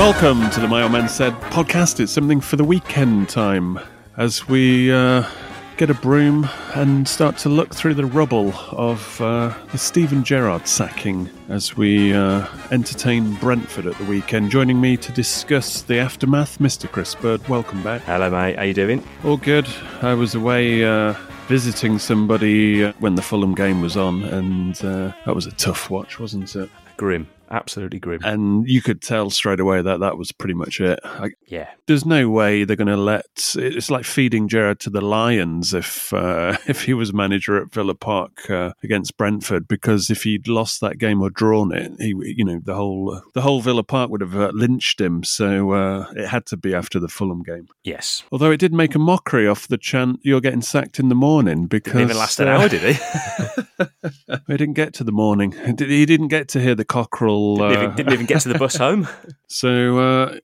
Welcome 0.00 0.48
to 0.52 0.60
the 0.60 0.66
My 0.66 0.82
Old 0.82 0.92
Man 0.92 1.10
Said 1.10 1.34
podcast. 1.52 2.00
It's 2.00 2.10
something 2.10 2.40
for 2.40 2.56
the 2.56 2.64
weekend 2.64 3.28
time 3.28 3.78
as 4.16 4.48
we 4.48 4.90
uh, 4.90 5.28
get 5.76 5.90
a 5.90 5.94
broom 5.94 6.48
and 6.74 7.06
start 7.06 7.36
to 7.36 7.50
look 7.50 7.74
through 7.74 7.92
the 7.92 8.06
rubble 8.06 8.54
of 8.70 9.20
uh, 9.20 9.54
the 9.72 9.76
Steven 9.76 10.24
Gerrard 10.24 10.66
sacking 10.66 11.28
as 11.50 11.76
we 11.76 12.14
uh, 12.14 12.46
entertain 12.70 13.34
Brentford 13.34 13.84
at 13.84 13.98
the 13.98 14.04
weekend. 14.06 14.50
Joining 14.50 14.80
me 14.80 14.96
to 14.96 15.12
discuss 15.12 15.82
the 15.82 15.98
aftermath, 15.98 16.58
Mr. 16.60 16.90
Chris 16.90 17.14
Bird. 17.14 17.46
Welcome 17.46 17.82
back. 17.82 18.00
Hello, 18.04 18.30
mate. 18.30 18.56
How 18.56 18.62
you 18.62 18.72
doing? 18.72 19.06
All 19.22 19.36
good. 19.36 19.68
I 20.00 20.14
was 20.14 20.34
away 20.34 20.82
uh, 20.82 21.12
visiting 21.46 21.98
somebody 21.98 22.84
uh, 22.84 22.94
when 23.00 23.16
the 23.16 23.22
Fulham 23.22 23.54
game 23.54 23.82
was 23.82 23.98
on, 23.98 24.22
and 24.24 24.82
uh, 24.82 25.12
that 25.26 25.34
was 25.34 25.44
a 25.44 25.52
tough 25.52 25.90
watch, 25.90 26.18
wasn't 26.18 26.56
it? 26.56 26.70
Grim. 26.96 27.28
Absolutely 27.50 27.98
grim. 27.98 28.20
And 28.22 28.68
you 28.68 28.80
could 28.80 29.02
tell 29.02 29.28
straight 29.30 29.58
away 29.58 29.82
that 29.82 30.00
that 30.00 30.16
was 30.16 30.30
pretty 30.30 30.54
much 30.54 30.80
it. 30.80 31.00
I, 31.02 31.30
yeah. 31.46 31.70
there's 31.86 32.06
no 32.06 32.30
way 32.30 32.62
they're 32.62 32.76
going 32.76 32.86
to 32.86 32.96
let. 32.96 33.24
It's 33.56 33.90
like 33.90 34.04
feeding 34.04 34.46
Gerrard 34.46 34.78
to 34.80 34.90
the 34.90 35.00
lions 35.00 35.74
if 35.74 36.12
uh, 36.12 36.56
if 36.66 36.84
he 36.84 36.94
was 36.94 37.12
manager 37.12 37.60
at 37.60 37.72
Villa 37.72 37.94
Park 37.94 38.48
uh, 38.48 38.72
against 38.82 39.16
Brentford, 39.16 39.66
because 39.66 40.10
if 40.10 40.22
he'd 40.22 40.46
lost 40.46 40.80
that 40.80 40.98
game 40.98 41.20
or 41.20 41.30
drawn 41.30 41.72
it, 41.72 41.92
he 41.98 42.14
you 42.36 42.44
know 42.44 42.60
the 42.62 42.74
whole 42.74 43.20
the 43.34 43.42
whole 43.42 43.60
Villa 43.60 43.82
Park 43.82 44.10
would 44.10 44.20
have 44.20 44.36
uh, 44.36 44.52
lynched 44.54 45.00
him. 45.00 45.24
So 45.24 45.72
uh, 45.72 46.12
it 46.14 46.28
had 46.28 46.46
to 46.46 46.56
be 46.56 46.74
after 46.74 47.00
the 47.00 47.08
Fulham 47.08 47.42
game. 47.42 47.68
Yes. 47.82 48.22
Although 48.30 48.52
it 48.52 48.60
did 48.60 48.72
make 48.72 48.94
a 48.94 48.98
mockery 49.00 49.48
off 49.48 49.66
the 49.66 49.78
chant 49.78 50.20
"You're 50.22 50.40
getting 50.40 50.62
sacked 50.62 51.00
in 51.00 51.08
the 51.08 51.14
morning" 51.16 51.66
because 51.66 51.94
Didn't 51.94 52.10
even 52.10 52.16
last 52.18 52.38
an 52.38 52.48
uh, 52.48 52.58
hour, 52.58 52.68
did 52.68 52.94
he? 52.94 53.02
we 54.48 54.56
didn't 54.56 54.74
get 54.74 54.94
to 54.94 55.04
the 55.04 55.12
morning. 55.12 55.52
He 55.78 56.06
didn't 56.06 56.28
get 56.28 56.48
to 56.48 56.60
hear 56.60 56.74
the 56.74 56.84
cockerel. 56.84 57.39
Didn't, 57.58 57.72
even, 57.72 57.90
uh, 57.90 57.94
didn't 57.94 58.12
even 58.12 58.26
get 58.26 58.42
to 58.42 58.48
the 58.48 58.58
bus 58.58 58.76
home. 58.86 59.08
So 59.48 59.98
uh, 59.98 60.38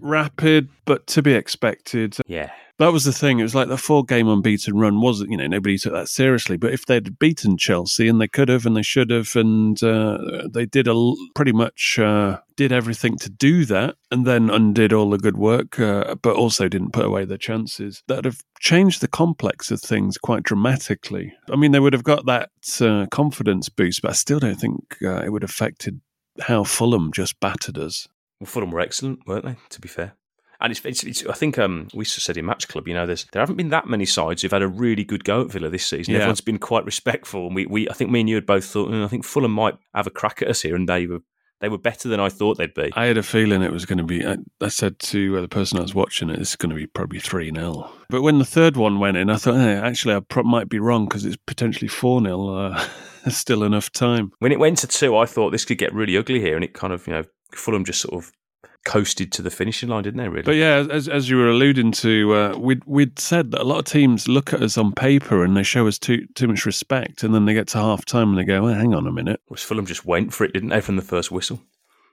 rapid, 0.00 0.68
but 0.84 1.06
to 1.08 1.22
be 1.22 1.34
expected. 1.34 2.16
Yeah. 2.26 2.50
That 2.78 2.92
was 2.92 3.04
the 3.04 3.12
thing. 3.12 3.38
It 3.38 3.44
was 3.44 3.54
like 3.54 3.68
the 3.68 3.76
four 3.76 4.04
game 4.04 4.26
unbeaten 4.26 4.76
run 4.76 5.00
wasn't, 5.00 5.30
you 5.30 5.36
know, 5.36 5.46
nobody 5.46 5.78
took 5.78 5.92
that 5.92 6.08
seriously. 6.08 6.56
But 6.56 6.72
if 6.72 6.86
they'd 6.86 7.16
beaten 7.18 7.56
Chelsea, 7.56 8.08
and 8.08 8.20
they 8.20 8.26
could 8.26 8.48
have, 8.48 8.66
and 8.66 8.76
they 8.76 8.82
should 8.82 9.10
have, 9.10 9.36
and 9.36 9.80
uh, 9.82 10.48
they 10.52 10.66
did 10.66 10.88
a 10.88 11.12
pretty 11.36 11.52
much 11.52 11.98
uh, 12.00 12.38
did 12.56 12.72
everything 12.72 13.18
to 13.18 13.30
do 13.30 13.64
that, 13.66 13.96
and 14.10 14.26
then 14.26 14.50
undid 14.50 14.92
all 14.92 15.10
the 15.10 15.18
good 15.18 15.36
work, 15.36 15.78
uh, 15.78 16.16
but 16.16 16.34
also 16.34 16.66
didn't 16.66 16.92
put 16.92 17.04
away 17.04 17.24
their 17.24 17.38
chances. 17.38 18.02
That 18.08 18.16
would 18.16 18.24
have 18.24 18.42
changed 18.58 19.00
the 19.00 19.06
complex 19.08 19.70
of 19.70 19.80
things 19.80 20.18
quite 20.18 20.42
dramatically. 20.42 21.34
I 21.52 21.56
mean, 21.56 21.70
they 21.72 21.80
would 21.80 21.92
have 21.92 22.04
got 22.04 22.26
that 22.26 22.50
uh, 22.80 23.06
confidence 23.12 23.68
boost, 23.68 24.02
but 24.02 24.10
I 24.10 24.14
still 24.14 24.40
don't 24.40 24.58
think 24.58 24.96
uh, 25.04 25.22
it 25.22 25.30
would 25.30 25.42
have 25.42 25.50
affected 25.50 26.00
how 26.40 26.64
Fulham 26.64 27.12
just 27.12 27.38
battered 27.40 27.78
us. 27.78 28.08
Well, 28.40 28.46
Fulham 28.46 28.70
were 28.70 28.80
excellent, 28.80 29.26
weren't 29.26 29.44
they? 29.44 29.56
To 29.70 29.80
be 29.80 29.88
fair. 29.88 30.14
And 30.60 30.70
it's, 30.70 30.84
it's, 30.84 31.02
it's 31.02 31.26
I 31.26 31.32
think 31.32 31.58
um, 31.58 31.88
we 31.92 32.04
said 32.04 32.36
in 32.36 32.46
Match 32.46 32.68
Club, 32.68 32.86
you 32.86 32.94
know, 32.94 33.04
there's 33.04 33.26
there 33.32 33.42
haven't 33.42 33.56
been 33.56 33.70
that 33.70 33.88
many 33.88 34.04
sides 34.04 34.42
who've 34.42 34.52
had 34.52 34.62
a 34.62 34.68
really 34.68 35.02
good 35.02 35.24
go 35.24 35.40
at 35.40 35.50
Villa 35.50 35.68
this 35.68 35.86
season. 35.86 36.14
Yeah. 36.14 36.20
Everyone's 36.20 36.40
been 36.40 36.58
quite 36.58 36.84
respectful, 36.84 37.46
and 37.46 37.54
we, 37.56 37.66
we 37.66 37.88
I 37.88 37.94
think 37.94 38.10
me 38.10 38.20
and 38.20 38.28
you 38.28 38.36
had 38.36 38.46
both 38.46 38.64
thought, 38.64 38.88
"Mm, 38.88 39.04
I 39.04 39.08
think 39.08 39.24
Fulham 39.24 39.50
might 39.50 39.76
have 39.92 40.06
a 40.06 40.10
crack 40.10 40.40
at 40.40 40.46
us 40.46 40.62
here, 40.62 40.76
and 40.76 40.88
they 40.88 41.08
were 41.08 41.18
they 41.62 41.68
were 41.68 41.78
better 41.78 42.08
than 42.08 42.20
I 42.20 42.28
thought 42.28 42.58
they'd 42.58 42.74
be. 42.74 42.92
I 42.94 43.06
had 43.06 43.16
a 43.16 43.22
feeling 43.22 43.62
it 43.62 43.72
was 43.72 43.86
going 43.86 43.98
to 43.98 44.04
be. 44.04 44.26
I, 44.26 44.36
I 44.60 44.68
said 44.68 44.98
to 44.98 45.38
uh, 45.38 45.40
the 45.40 45.48
person 45.48 45.78
I 45.78 45.82
was 45.82 45.94
watching 45.94 46.28
it, 46.28 46.40
it's 46.40 46.56
going 46.56 46.70
to 46.70 46.76
be 46.76 46.88
probably 46.88 47.20
3 47.20 47.52
0. 47.54 47.88
But 48.10 48.22
when 48.22 48.40
the 48.40 48.44
third 48.44 48.76
one 48.76 48.98
went 48.98 49.16
in, 49.16 49.30
I 49.30 49.36
thought, 49.36 49.54
eh, 49.54 49.80
actually, 49.80 50.16
I 50.16 50.20
pro- 50.20 50.42
might 50.42 50.68
be 50.68 50.80
wrong 50.80 51.06
because 51.06 51.24
it's 51.24 51.36
potentially 51.46 51.86
4 51.88 52.20
0. 52.20 52.76
There's 53.24 53.36
still 53.46 53.62
enough 53.62 53.90
time. 53.92 54.32
When 54.38 54.52
it 54.52 54.58
went 54.58 54.78
to 54.78 54.86
two, 54.86 55.16
I 55.16 55.26
thought 55.26 55.50
this 55.50 55.64
could 55.64 55.78
get 55.78 55.94
really 55.94 56.16
ugly 56.16 56.40
here, 56.40 56.54
and 56.56 56.64
it 56.64 56.74
kind 56.74 56.92
of 56.92 57.06
you 57.06 57.12
know 57.14 57.24
Fulham 57.52 57.84
just 57.84 58.00
sort 58.00 58.14
of 58.22 58.32
coasted 58.84 59.30
to 59.30 59.42
the 59.42 59.50
finishing 59.50 59.88
line, 59.88 60.02
didn't 60.02 60.18
they? 60.18 60.28
Really? 60.28 60.42
But 60.42 60.56
yeah, 60.56 60.84
as, 60.90 61.08
as 61.08 61.30
you 61.30 61.36
were 61.36 61.48
alluding 61.48 61.92
to, 61.92 62.34
uh, 62.34 62.58
we'd, 62.58 62.82
we'd 62.84 63.16
said 63.16 63.52
that 63.52 63.60
a 63.60 63.64
lot 63.64 63.78
of 63.78 63.84
teams 63.84 64.26
look 64.26 64.52
at 64.52 64.60
us 64.60 64.76
on 64.76 64.90
paper 64.92 65.44
and 65.44 65.56
they 65.56 65.62
show 65.62 65.86
us 65.86 65.98
too 66.00 66.26
too 66.34 66.48
much 66.48 66.66
respect, 66.66 67.22
and 67.22 67.32
then 67.34 67.44
they 67.44 67.54
get 67.54 67.68
to 67.68 67.78
half 67.78 68.04
time 68.04 68.30
and 68.30 68.38
they 68.38 68.44
go, 68.44 68.62
well, 68.64 68.74
hang 68.74 68.92
on 68.94 69.06
a 69.06 69.12
minute. 69.12 69.40
Whereas 69.46 69.62
Fulham 69.62 69.86
just 69.86 70.04
went 70.04 70.32
for 70.34 70.44
it, 70.44 70.52
didn't 70.52 70.70
they, 70.70 70.80
from 70.80 70.96
the 70.96 71.02
first 71.02 71.30
whistle? 71.30 71.60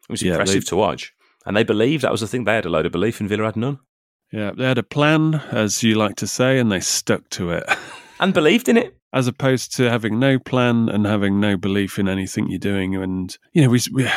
It 0.08 0.12
was 0.12 0.22
Yeah, 0.22 0.32
impressive 0.34 0.64
they- 0.66 0.70
to 0.70 0.76
watch. 0.76 1.14
And 1.46 1.56
they 1.58 1.64
believed 1.64 2.04
that 2.04 2.12
was 2.12 2.22
the 2.22 2.28
thing. 2.28 2.44
They 2.44 2.54
had 2.56 2.66
a 2.66 2.70
load 2.70 2.86
of 2.86 2.92
belief, 2.92 3.20
and 3.20 3.30
Villa 3.30 3.46
had 3.46 3.56
none. 3.56 3.80
Yeah, 4.32 4.52
they 4.52 4.66
had 4.66 4.78
a 4.78 4.84
plan, 4.84 5.36
as 5.52 5.82
you 5.82 5.96
like 5.96 6.18
to 6.18 6.28
say, 6.28 6.60
and 6.60 6.72
they 6.72 6.82
stuck 6.82 7.28
to 7.32 7.52
it. 7.52 7.64
And 8.20 8.34
believed 8.34 8.68
in 8.68 8.78
it. 8.78 8.96
as 9.14 9.28
opposed 9.28 9.76
to 9.78 9.90
having 9.90 10.20
no 10.20 10.38
plan 10.38 10.90
and 10.90 11.06
having 11.06 11.40
no 11.40 11.58
belief 11.58 11.98
in 11.98 12.08
anything 12.08 12.48
you're 12.50 12.60
doing. 12.60 12.96
And 12.96 13.36
you 13.54 13.62
know, 13.62 13.70
we, 13.70 13.80
we 13.94 14.08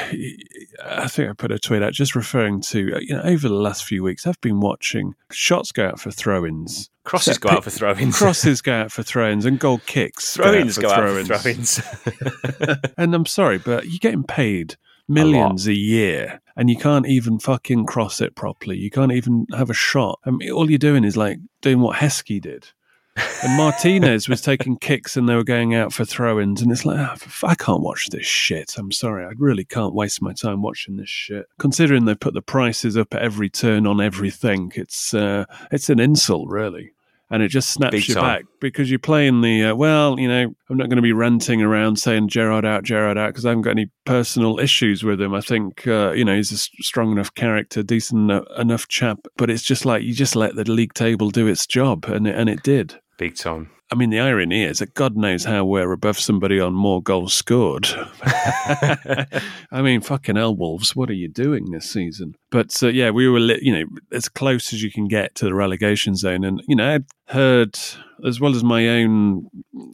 I 0.84 1.08
think 1.08 1.30
I 1.30 1.32
put 1.34 1.52
a 1.52 1.58
tweet 1.58 1.82
out 1.82 1.92
just 1.92 2.14
referring 2.14 2.60
to 2.62 2.98
you 3.00 3.14
know 3.14 3.22
over 3.22 3.48
the 3.48 3.54
last 3.54 3.84
few 3.84 4.02
weeks, 4.02 4.26
I've 4.26 4.40
been 4.40 4.60
watching 4.60 5.14
shots 5.30 5.72
go 5.72 5.86
out 5.86 6.00
for 6.00 6.10
throw-ins, 6.10 6.90
Crosses 7.04 7.38
go 7.38 7.50
out 7.50 7.64
for 7.64 7.70
throw-ins. 7.70 8.16
crosses 8.18 8.60
go 8.60 8.72
out 8.72 8.92
for 8.92 9.02
throw-ins, 9.02 9.44
and 9.44 9.58
goal 9.58 9.80
kicks 9.86 10.34
Throw-ins 10.34 10.78
go 10.78 10.88
go 10.88 10.94
out 10.94 11.24
for 11.26 11.38
throw-ins. 11.38 11.78
throw-ins. 11.78 12.78
and 12.98 13.14
I'm 13.14 13.26
sorry, 13.26 13.58
but 13.58 13.86
you're 13.86 13.98
getting 14.00 14.24
paid 14.24 14.76
millions 15.08 15.66
a, 15.66 15.74
year, 15.74 16.40
and 16.56 16.70
you 16.70 16.76
can't 16.76 17.06
even 17.06 17.38
fucking 17.38 17.86
cross 17.86 18.20
it 18.20 18.34
properly. 18.34 18.76
You 18.78 18.90
can't 18.90 19.12
even 19.12 19.46
have 19.56 19.70
a 19.70 19.74
shot. 19.74 20.20
I 20.24 20.30
mean, 20.30 20.50
all 20.50 20.70
you're 20.70 20.78
doing 20.78 21.04
is 21.04 21.16
like 21.16 21.38
doing 21.60 21.80
what 21.80 21.96
Heskey 21.96 22.40
did. 22.40 22.68
And 23.16 23.56
Martinez 23.56 24.28
was 24.28 24.40
taking 24.40 24.76
kicks 24.76 25.16
and 25.16 25.28
they 25.28 25.34
were 25.34 25.44
going 25.44 25.74
out 25.74 25.92
for 25.92 26.04
throw 26.04 26.40
ins. 26.40 26.62
And 26.62 26.70
it's 26.70 26.86
like, 26.86 26.98
f- 26.98 27.44
I 27.44 27.54
can't 27.54 27.82
watch 27.82 28.08
this 28.08 28.24
shit. 28.24 28.74
I'm 28.78 28.92
sorry. 28.92 29.24
I 29.24 29.32
really 29.36 29.64
can't 29.64 29.94
waste 29.94 30.22
my 30.22 30.32
time 30.32 30.62
watching 30.62 30.96
this 30.96 31.08
shit. 31.08 31.46
Considering 31.58 32.04
they 32.04 32.14
put 32.14 32.34
the 32.34 32.42
prices 32.42 32.96
up 32.96 33.14
at 33.14 33.22
every 33.22 33.50
turn 33.50 33.86
on 33.86 34.00
everything, 34.00 34.72
it's, 34.76 35.12
uh, 35.12 35.44
it's 35.70 35.90
an 35.90 36.00
insult, 36.00 36.48
really. 36.48 36.92
And 37.32 37.42
it 37.42 37.48
just 37.48 37.70
snaps 37.70 37.92
Big 37.92 38.08
you 38.08 38.14
time. 38.14 38.24
back 38.24 38.44
because 38.60 38.90
you're 38.90 38.98
playing 38.98 39.40
the 39.40 39.64
uh, 39.64 39.74
well. 39.74 40.20
You 40.20 40.28
know, 40.28 40.54
I'm 40.68 40.76
not 40.76 40.88
going 40.90 40.96
to 40.96 41.02
be 41.02 41.14
ranting 41.14 41.62
around 41.62 41.98
saying 41.98 42.28
Gerrard 42.28 42.66
out, 42.66 42.84
Gerrard 42.84 43.16
out 43.16 43.30
because 43.30 43.46
I 43.46 43.48
haven't 43.48 43.62
got 43.62 43.70
any 43.70 43.90
personal 44.04 44.58
issues 44.58 45.02
with 45.02 45.20
him. 45.20 45.32
I 45.34 45.40
think 45.40 45.86
uh, 45.86 46.12
you 46.12 46.26
know 46.26 46.36
he's 46.36 46.52
a 46.52 46.58
strong 46.82 47.10
enough 47.10 47.34
character, 47.34 47.82
decent 47.82 48.30
enough 48.58 48.86
chap, 48.88 49.18
but 49.36 49.50
it's 49.50 49.62
just 49.62 49.86
like 49.86 50.02
you 50.02 50.12
just 50.12 50.36
let 50.36 50.54
the 50.56 50.70
league 50.70 50.92
table 50.92 51.30
do 51.30 51.46
its 51.46 51.66
job, 51.66 52.04
and 52.04 52.26
it, 52.26 52.36
and 52.36 52.50
it 52.50 52.62
did. 52.62 53.00
Big 53.16 53.34
time. 53.34 53.70
I 53.92 53.94
mean, 53.94 54.08
the 54.08 54.20
irony 54.20 54.64
is 54.64 54.78
that 54.78 54.94
God 54.94 55.18
knows 55.18 55.44
how 55.44 55.66
we're 55.66 55.92
above 55.92 56.18
somebody 56.18 56.58
on 56.58 56.72
more 56.72 57.02
goals 57.02 57.34
scored. 57.34 57.86
I 58.22 59.82
mean, 59.82 60.00
fucking 60.00 60.36
hell, 60.36 60.56
Wolves, 60.56 60.96
what 60.96 61.10
are 61.10 61.14
you 61.14 61.28
doing 61.28 61.70
this 61.70 61.90
season? 61.90 62.34
But 62.50 62.82
uh, 62.82 62.88
yeah, 62.88 63.10
we 63.10 63.28
were, 63.28 63.38
you 63.38 63.70
know, 63.70 63.84
as 64.10 64.30
close 64.30 64.72
as 64.72 64.82
you 64.82 64.90
can 64.90 65.08
get 65.08 65.34
to 65.34 65.44
the 65.44 65.52
relegation 65.52 66.16
zone. 66.16 66.42
And, 66.42 66.62
you 66.66 66.74
know, 66.74 66.94
I'd 66.94 67.04
heard, 67.26 67.78
as 68.24 68.40
well 68.40 68.56
as 68.56 68.64
my 68.64 68.88
own 68.88 69.50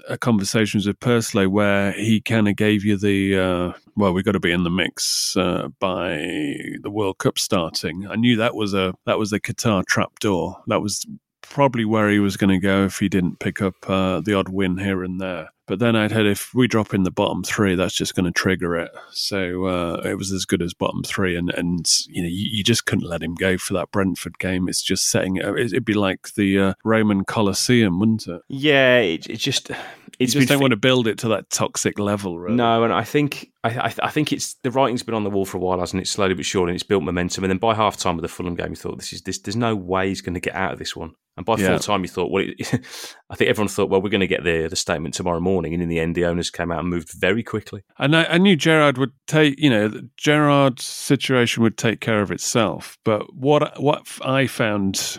uh, 0.08 0.16
conversations 0.16 0.86
with 0.86 1.00
Purslow, 1.00 1.48
where 1.48 1.90
he 1.90 2.20
kind 2.20 2.46
of 2.46 2.54
gave 2.54 2.84
you 2.84 2.96
the, 2.96 3.36
uh, 3.36 3.72
well, 3.96 4.12
we've 4.12 4.24
got 4.24 4.32
to 4.32 4.40
be 4.40 4.52
in 4.52 4.62
the 4.62 4.70
mix 4.70 5.36
uh, 5.36 5.70
by 5.80 6.18
the 6.82 6.90
World 6.92 7.18
Cup 7.18 7.36
starting. 7.36 8.06
I 8.08 8.14
knew 8.14 8.36
that 8.36 8.54
was 8.54 8.74
a, 8.74 8.94
that 9.06 9.18
was 9.18 9.30
the 9.30 9.40
Qatar 9.40 9.84
trapdoor. 9.84 10.62
That 10.68 10.82
was 10.82 11.04
probably 11.50 11.84
where 11.84 12.10
he 12.10 12.18
was 12.18 12.36
going 12.36 12.50
to 12.50 12.58
go 12.58 12.84
if 12.84 12.98
he 12.98 13.08
didn't 13.08 13.38
pick 13.38 13.60
up 13.62 13.88
uh, 13.88 14.20
the 14.20 14.34
odd 14.34 14.48
win 14.48 14.78
here 14.78 15.02
and 15.02 15.20
there. 15.20 15.50
But 15.68 15.78
then 15.78 15.94
I'd 15.96 16.10
heard 16.12 16.26
if 16.26 16.52
we 16.54 16.66
drop 16.66 16.94
in 16.94 17.02
the 17.02 17.10
bottom 17.10 17.42
three, 17.42 17.74
that's 17.74 17.94
just 17.94 18.14
going 18.14 18.24
to 18.26 18.32
trigger 18.32 18.76
it. 18.76 18.90
So 19.12 19.66
uh, 19.66 20.02
it 20.04 20.14
was 20.16 20.32
as 20.32 20.44
good 20.44 20.62
as 20.62 20.74
bottom 20.74 21.02
three, 21.02 21.36
and 21.36 21.50
and 21.50 21.86
you 22.08 22.22
know 22.22 22.28
you, 22.28 22.48
you 22.50 22.64
just 22.64 22.86
couldn't 22.86 23.06
let 23.08 23.22
him 23.22 23.34
go 23.34 23.58
for 23.58 23.74
that 23.74 23.90
Brentford 23.90 24.38
game. 24.38 24.68
It's 24.68 24.82
just 24.82 25.10
setting 25.10 25.36
it. 25.36 25.44
It'd 25.46 25.84
be 25.84 25.94
like 25.94 26.34
the 26.34 26.58
uh, 26.58 26.74
Roman 26.84 27.24
Colosseum, 27.24 27.98
wouldn't 28.00 28.26
it? 28.26 28.40
Yeah, 28.48 28.98
it, 28.98 29.28
it 29.28 29.36
just 29.36 29.68
You 29.70 29.76
it's 30.18 30.32
just 30.32 30.48
don't 30.48 30.60
want 30.60 30.72
to 30.72 30.76
build 30.76 31.06
it 31.06 31.18
to 31.18 31.28
that 31.28 31.50
toxic 31.50 31.98
level, 31.98 32.38
really. 32.38 32.56
No, 32.56 32.82
and 32.84 32.92
I 32.92 33.04
think 33.04 33.50
I, 33.62 33.70
I, 33.88 33.94
I 34.04 34.10
think 34.10 34.32
it's 34.32 34.54
the 34.62 34.70
writing's 34.70 35.02
been 35.02 35.14
on 35.14 35.24
the 35.24 35.30
wall 35.30 35.44
for 35.44 35.58
a 35.58 35.60
while, 35.60 35.80
hasn't 35.80 36.02
it? 36.02 36.06
Slowly 36.06 36.34
but 36.34 36.44
surely, 36.44 36.70
and 36.70 36.76
it's 36.76 36.82
built 36.84 37.02
momentum. 37.02 37.44
And 37.44 37.50
then 37.50 37.58
by 37.58 37.74
half 37.74 37.96
time 37.96 38.16
of 38.16 38.22
the 38.22 38.28
Fulham 38.28 38.54
game, 38.54 38.70
you 38.70 38.76
thought 38.76 38.96
this 38.98 39.12
is 39.12 39.22
this. 39.22 39.38
There's 39.38 39.56
no 39.56 39.76
way 39.76 40.08
he's 40.08 40.20
going 40.22 40.34
to 40.34 40.40
get 40.40 40.54
out 40.54 40.72
of 40.72 40.78
this 40.78 40.96
one. 40.96 41.14
And 41.36 41.46
by 41.46 41.56
Yeah. 41.56 41.68
full 41.68 41.78
time, 41.78 42.02
you 42.02 42.08
thought, 42.08 42.32
well, 42.32 42.44
it, 42.46 42.80
I 43.30 43.34
think 43.34 43.50
everyone 43.50 43.68
thought, 43.68 43.90
well, 43.90 44.00
we're 44.00 44.08
going 44.08 44.20
to 44.20 44.26
get 44.26 44.44
the 44.44 44.68
the 44.68 44.76
statement 44.76 45.14
tomorrow 45.14 45.40
morning. 45.40 45.74
And 45.74 45.82
in 45.82 45.88
the 45.88 46.00
end, 46.00 46.14
the 46.14 46.24
owners 46.24 46.50
came 46.50 46.72
out 46.72 46.80
and 46.80 46.88
moved 46.88 47.12
very 47.12 47.42
quickly. 47.42 47.82
And 47.98 48.16
I, 48.16 48.24
I 48.24 48.38
knew 48.38 48.56
Gerrard 48.56 48.96
would 48.98 49.12
take, 49.26 49.58
you 49.58 49.70
know, 49.70 49.92
Gerrard's 50.16 50.84
situation 50.84 51.62
would 51.62 51.76
take 51.76 52.00
care 52.00 52.22
of 52.22 52.30
itself. 52.30 52.96
But 53.04 53.34
what 53.34 53.80
what 53.80 54.06
I 54.22 54.46
found 54.46 55.18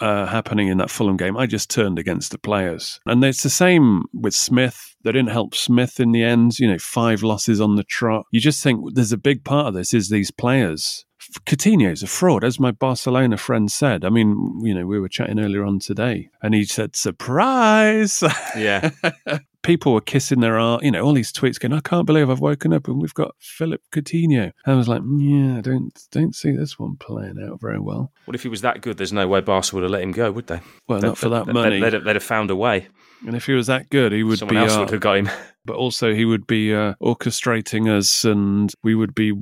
uh, 0.00 0.26
happening 0.26 0.68
in 0.68 0.78
that 0.78 0.90
Fulham 0.90 1.16
game, 1.16 1.36
I 1.36 1.46
just 1.46 1.70
turned 1.70 1.98
against 1.98 2.30
the 2.30 2.38
players, 2.38 3.00
and 3.06 3.22
it's 3.24 3.42
the 3.42 3.50
same 3.50 4.04
with 4.12 4.34
Smith. 4.34 4.94
They 5.04 5.12
didn't 5.12 5.30
help 5.30 5.54
Smith 5.54 6.00
in 6.00 6.12
the 6.12 6.22
end. 6.22 6.58
You 6.58 6.68
know, 6.68 6.78
five 6.78 7.22
losses 7.22 7.60
on 7.60 7.76
the 7.76 7.84
trot. 7.84 8.26
You 8.30 8.40
just 8.40 8.62
think 8.62 8.94
there's 8.94 9.12
a 9.12 9.18
big 9.18 9.44
part 9.44 9.68
of 9.68 9.74
this 9.74 9.94
is 9.94 10.08
these 10.08 10.30
players. 10.30 11.04
Coutinho 11.46 11.92
is 11.92 12.02
a 12.02 12.06
fraud, 12.06 12.44
as 12.44 12.60
my 12.60 12.70
Barcelona 12.70 13.36
friend 13.36 13.70
said. 13.70 14.04
I 14.04 14.08
mean, 14.08 14.60
you 14.62 14.74
know, 14.74 14.86
we 14.86 15.00
were 15.00 15.08
chatting 15.08 15.38
earlier 15.38 15.64
on 15.64 15.78
today, 15.78 16.30
and 16.42 16.54
he 16.54 16.64
said, 16.64 16.96
"Surprise!" 16.96 18.22
Yeah, 18.56 18.90
people 19.62 19.92
were 19.92 20.00
kissing 20.00 20.40
their 20.40 20.58
art, 20.58 20.82
you 20.82 20.90
know, 20.90 21.02
all 21.04 21.12
these 21.12 21.32
tweets 21.32 21.58
going, 21.58 21.72
I 21.72 21.80
can't 21.80 22.06
believe 22.06 22.30
I've 22.30 22.40
woken 22.40 22.72
up 22.72 22.88
and 22.88 23.00
we've 23.00 23.14
got 23.14 23.34
Philippe 23.38 23.82
Coutinho. 23.92 24.52
And 24.64 24.74
I 24.74 24.76
was 24.76 24.88
like, 24.88 25.02
"Mm, 25.02 25.20
yeah, 25.52 25.58
I 25.58 25.60
don't 25.60 25.90
don't 26.12 26.34
see 26.34 26.52
this 26.52 26.78
one 26.78 26.96
playing 26.96 27.36
out 27.42 27.60
very 27.60 27.78
well. 27.80 28.12
well, 28.26 28.34
if 28.34 28.42
he 28.42 28.48
was 28.48 28.60
that 28.62 28.80
good, 28.80 28.96
there's 28.98 29.12
no 29.12 29.26
way 29.28 29.40
Barca 29.40 29.74
would 29.74 29.82
have 29.82 29.90
let 29.90 30.02
him 30.02 30.12
go, 30.12 30.30
would 30.30 30.46
they? 30.46 30.60
Well, 30.88 31.00
not 31.00 31.18
for 31.18 31.28
that 31.30 31.46
They'd- 31.46 31.52
money. 31.54 31.80
They'd, 31.80 31.92
have- 31.92 32.04
they'd 32.04 32.16
have 32.16 32.22
found 32.22 32.50
a 32.50 32.56
way. 32.56 32.88
And 33.26 33.34
if 33.34 33.46
he 33.46 33.52
was 33.52 33.66
that 33.66 33.90
good, 33.90 34.12
he 34.12 34.22
would 34.22 34.38
Someone 34.38 34.54
be, 34.54 34.60
else 34.60 34.76
uh, 34.76 34.80
would 34.80 34.90
have 34.90 35.00
got 35.00 35.16
him. 35.16 35.28
but 35.64 35.74
also 35.76 36.14
he 36.14 36.24
would 36.24 36.46
be 36.46 36.72
uh, 36.72 36.94
orchestrating 37.02 37.88
us 37.94 38.24
and 38.24 38.72
we 38.84 38.94
would 38.94 39.12
be 39.14 39.32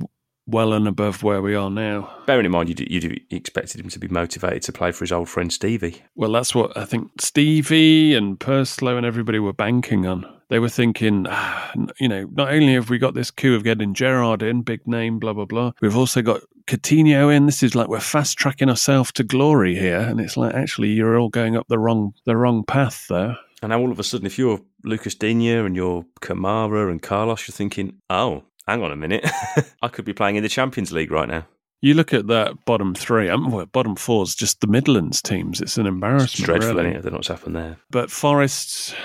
well 0.47 0.73
and 0.73 0.87
above 0.87 1.23
where 1.23 1.41
we 1.41 1.53
are 1.53 1.69
now. 1.69 2.09
Bearing 2.25 2.45
in 2.45 2.51
mind, 2.51 2.69
you'd, 2.69 2.79
you'd 2.79 3.21
expected 3.29 3.81
him 3.81 3.89
to 3.89 3.99
be 3.99 4.07
motivated 4.07 4.63
to 4.63 4.71
play 4.71 4.91
for 4.91 5.03
his 5.03 5.11
old 5.11 5.29
friend 5.29 5.51
Stevie. 5.51 6.01
Well, 6.15 6.31
that's 6.31 6.55
what 6.55 6.75
I 6.75 6.85
think 6.85 7.21
Stevie 7.21 8.15
and 8.15 8.39
Purslow 8.39 8.97
and 8.97 9.05
everybody 9.05 9.39
were 9.39 9.53
banking 9.53 10.07
on. 10.07 10.25
They 10.49 10.59
were 10.59 10.69
thinking, 10.69 11.25
ah, 11.29 11.73
you 11.99 12.07
know, 12.07 12.29
not 12.31 12.53
only 12.53 12.73
have 12.73 12.89
we 12.89 12.97
got 12.97 13.13
this 13.13 13.31
coup 13.31 13.55
of 13.55 13.65
getting 13.65 13.93
Gerrard 13.93 14.41
in, 14.41 14.61
big 14.61 14.87
name, 14.87 15.19
blah, 15.19 15.33
blah, 15.33 15.45
blah, 15.45 15.73
we've 15.81 15.97
also 15.97 16.21
got 16.21 16.41
Coutinho 16.67 17.35
in. 17.35 17.45
This 17.45 17.63
is 17.63 17.75
like 17.75 17.89
we're 17.89 17.99
fast 17.99 18.37
tracking 18.37 18.69
ourselves 18.69 19.11
to 19.13 19.23
glory 19.23 19.75
here. 19.75 19.99
And 19.99 20.21
it's 20.21 20.37
like, 20.37 20.53
actually, 20.53 20.89
you're 20.89 21.19
all 21.19 21.29
going 21.29 21.57
up 21.57 21.67
the 21.67 21.79
wrong, 21.79 22.13
the 22.25 22.37
wrong 22.37 22.63
path 22.63 23.07
there. 23.09 23.37
And 23.61 23.71
now 23.71 23.79
all 23.79 23.91
of 23.91 23.99
a 23.99 24.03
sudden, 24.03 24.27
if 24.27 24.37
you're 24.37 24.61
Lucas 24.83 25.15
Digne 25.15 25.65
and 25.65 25.75
you're 25.75 26.05
Kamara 26.21 26.89
and 26.91 27.01
Carlos, 27.01 27.47
you're 27.47 27.53
thinking, 27.53 27.97
oh, 28.09 28.43
hang 28.67 28.83
on 28.83 28.91
a 28.91 28.95
minute. 28.95 29.25
I 29.81 29.87
could 29.87 30.05
be 30.05 30.13
playing 30.13 30.35
in 30.35 30.43
the 30.43 30.49
Champions 30.49 30.91
League 30.91 31.11
right 31.11 31.27
now. 31.29 31.45
You 31.81 31.93
look 31.93 32.11
at 32.13 32.27
that 32.27 32.65
bottom 32.65 32.95
three, 32.95 33.29
um, 33.29 33.51
well, 33.51 33.65
bottom 33.67 33.95
four's 33.95 34.33
just 34.33 34.61
the 34.61 34.67
Midlands 34.67 35.21
teams. 35.21 35.61
It's 35.61 35.77
an 35.77 35.85
It's 35.85 35.93
embarrassment. 35.93 36.45
dreadful, 36.45 36.75
really. 36.83 36.95
isn't 36.95 37.07
it? 37.07 37.13
What's 37.15 37.27
happened 37.27 37.55
there. 37.55 37.77
But 37.91 38.09
Forest, 38.09 38.95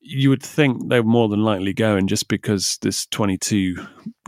you 0.00 0.28
would 0.28 0.42
think 0.42 0.90
they're 0.90 1.02
more 1.02 1.28
than 1.30 1.44
likely 1.44 1.72
going 1.72 2.06
just 2.06 2.28
because 2.28 2.76
this 2.82 3.06
22 3.06 3.76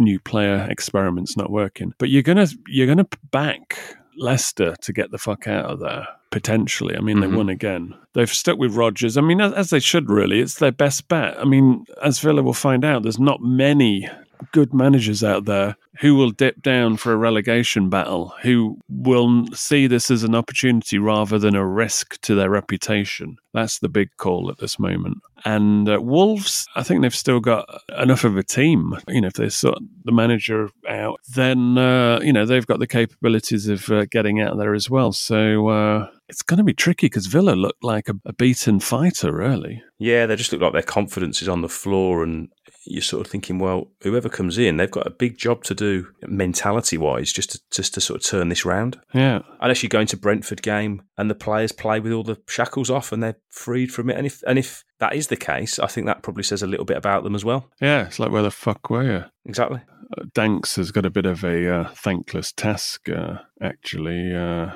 new 0.01 0.19
player 0.21 0.67
experiment's 0.71 1.37
not 1.37 1.51
working. 1.51 1.93
But 1.99 2.09
you're 2.09 2.23
gonna 2.23 2.47
you're 2.67 2.87
gonna 2.87 3.07
back 3.31 3.79
Leicester 4.17 4.75
to 4.81 4.93
get 4.95 5.11
the 5.11 5.19
fuck 5.19 5.47
out 5.47 5.67
of 5.67 5.81
there 5.81 6.07
potentially. 6.31 6.97
I 6.97 7.01
mean, 7.01 7.19
Mhm. 7.19 7.21
they 7.21 7.27
won 7.37 7.49
again. 7.51 7.95
They've 8.15 8.29
stuck 8.33 8.59
with 8.59 8.75
Rodgers. 8.75 9.19
I 9.19 9.21
mean, 9.21 9.41
as, 9.43 9.53
as 9.53 9.71
they 9.71 9.81
should 9.81 10.11
really. 10.11 10.41
It's 10.41 10.55
their 10.59 10.73
best 10.73 11.09
bet. 11.09 11.39
I 11.39 11.45
mean, 11.45 11.85
as 12.03 12.19
Villa 12.21 12.43
will 12.43 12.55
find 12.55 12.85
out, 12.87 13.03
there's 13.03 13.21
not 13.21 13.43
many 13.43 14.09
good 14.53 14.73
managers 14.75 15.23
out 15.25 15.45
there 15.45 15.77
who 16.01 16.15
will 16.15 16.31
dip 16.31 16.61
down 16.63 16.97
for 16.97 17.13
a 17.13 17.17
relegation 17.17 17.89
battle, 17.89 18.35
who 18.43 18.79
will 18.89 19.47
see 19.55 19.87
this 19.87 20.11
as 20.11 20.23
an 20.23 20.35
opportunity 20.35 20.99
rather 20.99 21.39
than 21.39 21.55
a 21.55 21.67
risk 21.67 22.21
to 22.21 22.35
their 22.35 22.51
reputation. 22.51 23.37
That's 23.55 23.79
the 23.79 23.89
big 23.89 24.11
call 24.19 24.51
at 24.51 24.59
this 24.59 24.79
moment. 24.79 25.19
And 25.45 25.89
uh, 25.89 26.01
Wolves, 26.01 26.67
I 26.77 26.83
think 26.83 27.01
they've 27.01 27.15
still 27.15 27.41
got 27.41 27.67
enough 27.99 28.25
of 28.25 28.37
a 28.37 28.43
team. 28.43 28.95
You 29.09 29.23
know, 29.23 29.29
if 29.29 29.35
they 29.35 29.49
sort 29.49 29.79
the 30.05 30.13
manager 30.13 30.69
out, 30.89 31.21
then 31.35 31.79
uh, 31.79 32.21
you 32.23 32.33
know 32.33 32.45
they've 32.45 32.67
got 32.67 32.79
the 32.79 32.87
capabilities 32.87 33.69
of 33.69 33.89
uh, 33.91 34.05
getting 34.07 34.41
out 34.41 34.59
there 34.59 34.75
as 34.75 34.91
well. 34.91 35.13
So 35.13 35.69
uh, 35.69 36.11
it's 36.29 36.43
going 36.43 36.59
to 36.59 36.65
be 36.65 36.75
tricky 36.75 37.07
because 37.07 37.27
Villa 37.27 37.53
looked 37.53 37.85
like 37.85 38.09
a, 38.09 38.15
a 38.25 38.33
beaten 38.33 38.81
fighter, 38.81 39.33
really. 39.33 39.83
Yeah, 39.99 40.27
they 40.27 40.37
just 40.37 40.53
look 40.53 40.61
like 40.61 40.73
their 40.73 40.83
confidence 40.83 41.41
is 41.41 41.49
on 41.49 41.63
the 41.63 41.69
floor, 41.69 42.23
and 42.23 42.49
you're 42.87 43.03
sort 43.03 43.27
of 43.27 43.31
thinking, 43.31 43.59
well, 43.59 43.91
whoever 44.03 44.29
comes 44.29 44.59
in, 44.59 44.77
they've 44.77 44.91
got 44.91 45.07
a 45.07 45.11
big 45.11 45.37
job 45.39 45.65
to 45.65 45.75
do 45.75 46.09
mentality 46.27 46.97
wise, 46.97 47.33
just 47.33 47.53
to, 47.53 47.61
just 47.71 47.95
to 47.95 48.01
sort 48.01 48.21
of 48.21 48.27
turn 48.27 48.49
this 48.49 48.65
round. 48.65 48.99
Yeah. 49.13 49.41
Unless 49.61 49.83
you 49.83 49.89
go 49.89 50.01
into 50.01 50.17
Brentford 50.17 50.63
game 50.63 51.03
and 51.19 51.29
the 51.31 51.35
players 51.35 51.73
play 51.73 52.01
with 52.01 52.13
all 52.13 52.23
the 52.23 52.41
shackles 52.49 52.91
off 52.91 53.13
and 53.13 53.23
they're 53.23 53.39
freed 53.51 53.93
from 53.93 54.11
it, 54.11 54.17
and 54.17 54.27
if 54.27 54.43
and 54.47 54.59
if 54.59 54.85
that 54.99 55.15
is 55.15 55.27
the 55.29 55.37
case, 55.37 55.79
I 55.79 55.87
think 55.87 56.07
that 56.07 56.23
probably 56.23 56.45
says 56.45 56.63
a 56.63 56.67
little 56.67 56.87
bit 56.87 56.97
about 56.97 57.25
them 57.25 57.35
as 57.35 57.45
well. 57.45 57.69
Yeah, 57.81 58.07
it's 58.07 58.19
like 58.19 58.31
where 58.31 58.43
the 58.43 58.51
fuck 58.51 58.89
were 58.91 59.05
you? 59.05 59.25
Exactly. 59.45 59.81
Uh, 60.17 60.25
Danks 60.35 60.77
has 60.77 60.93
got 60.93 61.05
a 61.07 61.11
bit 61.11 61.27
of 61.27 61.45
a 61.45 61.69
uh, 61.81 61.89
thankless 61.95 62.53
task, 62.53 63.09
uh, 63.09 63.39
actually. 63.61 64.33
Uh, 64.35 64.71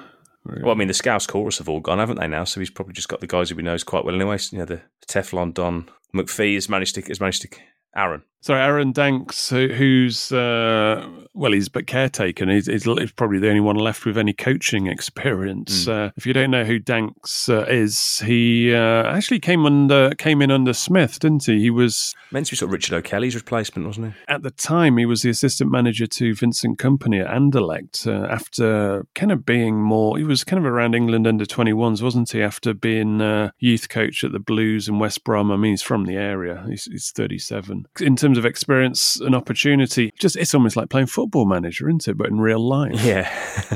Well, 0.44 0.72
I 0.72 0.74
mean, 0.74 0.88
the 0.88 0.94
Scouse 0.94 1.26
chorus 1.26 1.58
have 1.58 1.68
all 1.68 1.80
gone, 1.80 1.98
haven't 1.98 2.18
they 2.18 2.26
now? 2.26 2.44
So 2.44 2.60
he's 2.60 2.70
probably 2.70 2.94
just 2.94 3.08
got 3.08 3.20
the 3.20 3.26
guys 3.26 3.50
who 3.50 3.56
he 3.56 3.62
knows 3.62 3.84
quite 3.84 4.04
well 4.04 4.14
anyway. 4.14 4.38
So, 4.38 4.56
you 4.56 4.58
know, 4.58 4.64
the 4.64 4.80
Teflon 5.06 5.52
Don 5.54 5.88
MacPhee 6.14 6.54
has 6.54 6.68
managed 6.68 6.94
to 6.96 7.02
has 7.02 7.20
managed 7.20 7.42
to 7.42 7.48
Aaron. 7.94 8.22
Sorry, 8.42 8.60
Aaron 8.60 8.92
Danks, 8.92 9.50
who, 9.50 9.68
who's 9.68 10.32
uh, 10.32 11.06
well, 11.34 11.52
he's 11.52 11.68
but 11.68 11.86
caretaker. 11.86 12.44
and 12.44 12.52
He's, 12.52 12.66
he's, 12.66 13.12
probably 13.12 13.38
the 13.38 13.48
only 13.48 13.60
one 13.60 13.76
left 13.76 14.04
with 14.04 14.16
any 14.16 14.32
coaching 14.32 14.86
experience. 14.86 15.86
Uh, 15.86 16.10
if 16.16 16.26
you 16.26 16.32
don't 16.32 16.50
know 16.50 16.64
who 16.64 16.78
Danks 16.78 17.48
uh, 17.48 17.66
is, 17.68 18.18
he 18.24 18.74
uh, 18.74 19.04
actually 19.04 19.40
came 19.40 19.66
under 19.66 20.14
came 20.14 20.42
in 20.42 20.50
under 20.50 20.72
Smith, 20.72 21.18
didn't 21.18 21.44
he? 21.44 21.60
He 21.60 21.70
was 21.70 22.14
Meant 22.30 22.46
to 22.46 22.52
be 22.52 22.56
sort 22.56 22.68
of 22.68 22.72
Richard 22.72 22.94
O'Kelly's 22.94 23.34
replacement, 23.34 23.86
wasn't 23.86 24.08
he? 24.08 24.12
at 24.28 24.42
the 24.42 24.50
time 24.50 24.96
he 24.96 25.06
was 25.06 25.22
the 25.22 25.30
assistant 25.30 25.70
manager 25.70 26.06
to 26.06 26.34
Vincent 26.34 26.78
Kompany 26.78 27.20
at 27.20 27.30
Anderlecht. 27.30 28.06
Uh, 28.06 28.26
after 28.26 29.06
kind 29.14 29.32
of 29.32 29.44
being 29.44 29.80
more, 29.80 30.16
he 30.16 30.24
was 30.24 30.44
kind 30.44 30.64
of 30.64 30.70
around 30.70 30.94
England 30.94 31.26
under 31.26 31.44
21s, 31.44 32.02
wasn't 32.02 32.30
he? 32.30 32.42
After 32.42 32.72
being 32.72 33.20
uh, 33.20 33.50
youth 33.58 33.88
coach 33.88 34.24
at 34.24 34.32
the 34.32 34.38
Blues 34.38 34.88
and 34.88 35.00
West 35.00 35.24
Brom. 35.24 35.50
I 35.50 35.56
mean, 35.56 35.72
he's 35.72 35.82
from 35.82 36.04
the 36.04 36.16
area. 36.16 36.64
He's, 36.68 36.84
he's 36.84 37.10
37. 37.10 37.86
In 38.00 38.16
terms 38.16 38.29
of 38.38 38.44
experience 38.46 39.20
and 39.20 39.34
opportunity, 39.34 40.12
just 40.18 40.36
it's 40.36 40.54
almost 40.54 40.76
like 40.76 40.90
playing 40.90 41.06
football 41.06 41.46
manager, 41.46 41.88
isn't 41.88 42.08
it? 42.08 42.16
But 42.18 42.28
in 42.28 42.40
real 42.40 42.66
life. 42.66 43.02
Yeah. 43.02 43.30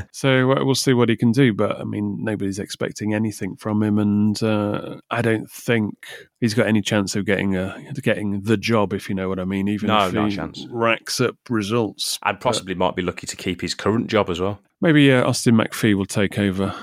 So 0.11 0.53
uh, 0.53 0.63
we'll 0.63 0.75
see 0.75 0.93
what 0.93 1.09
he 1.09 1.17
can 1.17 1.31
do. 1.33 1.53
But 1.53 1.77
I 1.79 1.83
mean, 1.83 2.17
nobody's 2.21 2.57
expecting 2.57 3.13
anything 3.13 3.57
from 3.57 3.83
him, 3.83 3.99
and 3.99 4.41
uh, 4.41 4.95
I 5.11 5.21
don't 5.21 5.49
think 5.51 5.93
he's 6.39 6.53
got 6.53 6.67
any 6.67 6.81
chance 6.81 7.15
of 7.17 7.25
getting 7.25 7.55
a 7.57 7.83
getting 8.01 8.41
the 8.41 8.55
job, 8.55 8.93
if 8.93 9.09
you 9.09 9.15
know 9.15 9.27
what 9.27 9.39
I 9.39 9.45
mean. 9.45 9.67
Even 9.67 9.87
No, 9.87 10.07
if 10.07 10.13
no 10.13 10.25
he 10.27 10.35
chance. 10.35 10.65
racks 10.71 11.19
up 11.19 11.35
results, 11.49 12.17
and 12.23 12.39
possibly 12.39 12.75
might 12.75 12.95
be 12.95 13.01
lucky 13.01 13.27
to 13.27 13.35
keep 13.35 13.59
his 13.61 13.73
current 13.73 14.07
job 14.07 14.29
as 14.29 14.39
well. 14.39 14.59
maybe 14.81 15.11
uh, 15.11 15.27
Austin 15.27 15.55
MacPhee 15.55 15.95
will 15.95 16.05
take 16.05 16.39
over. 16.39 16.73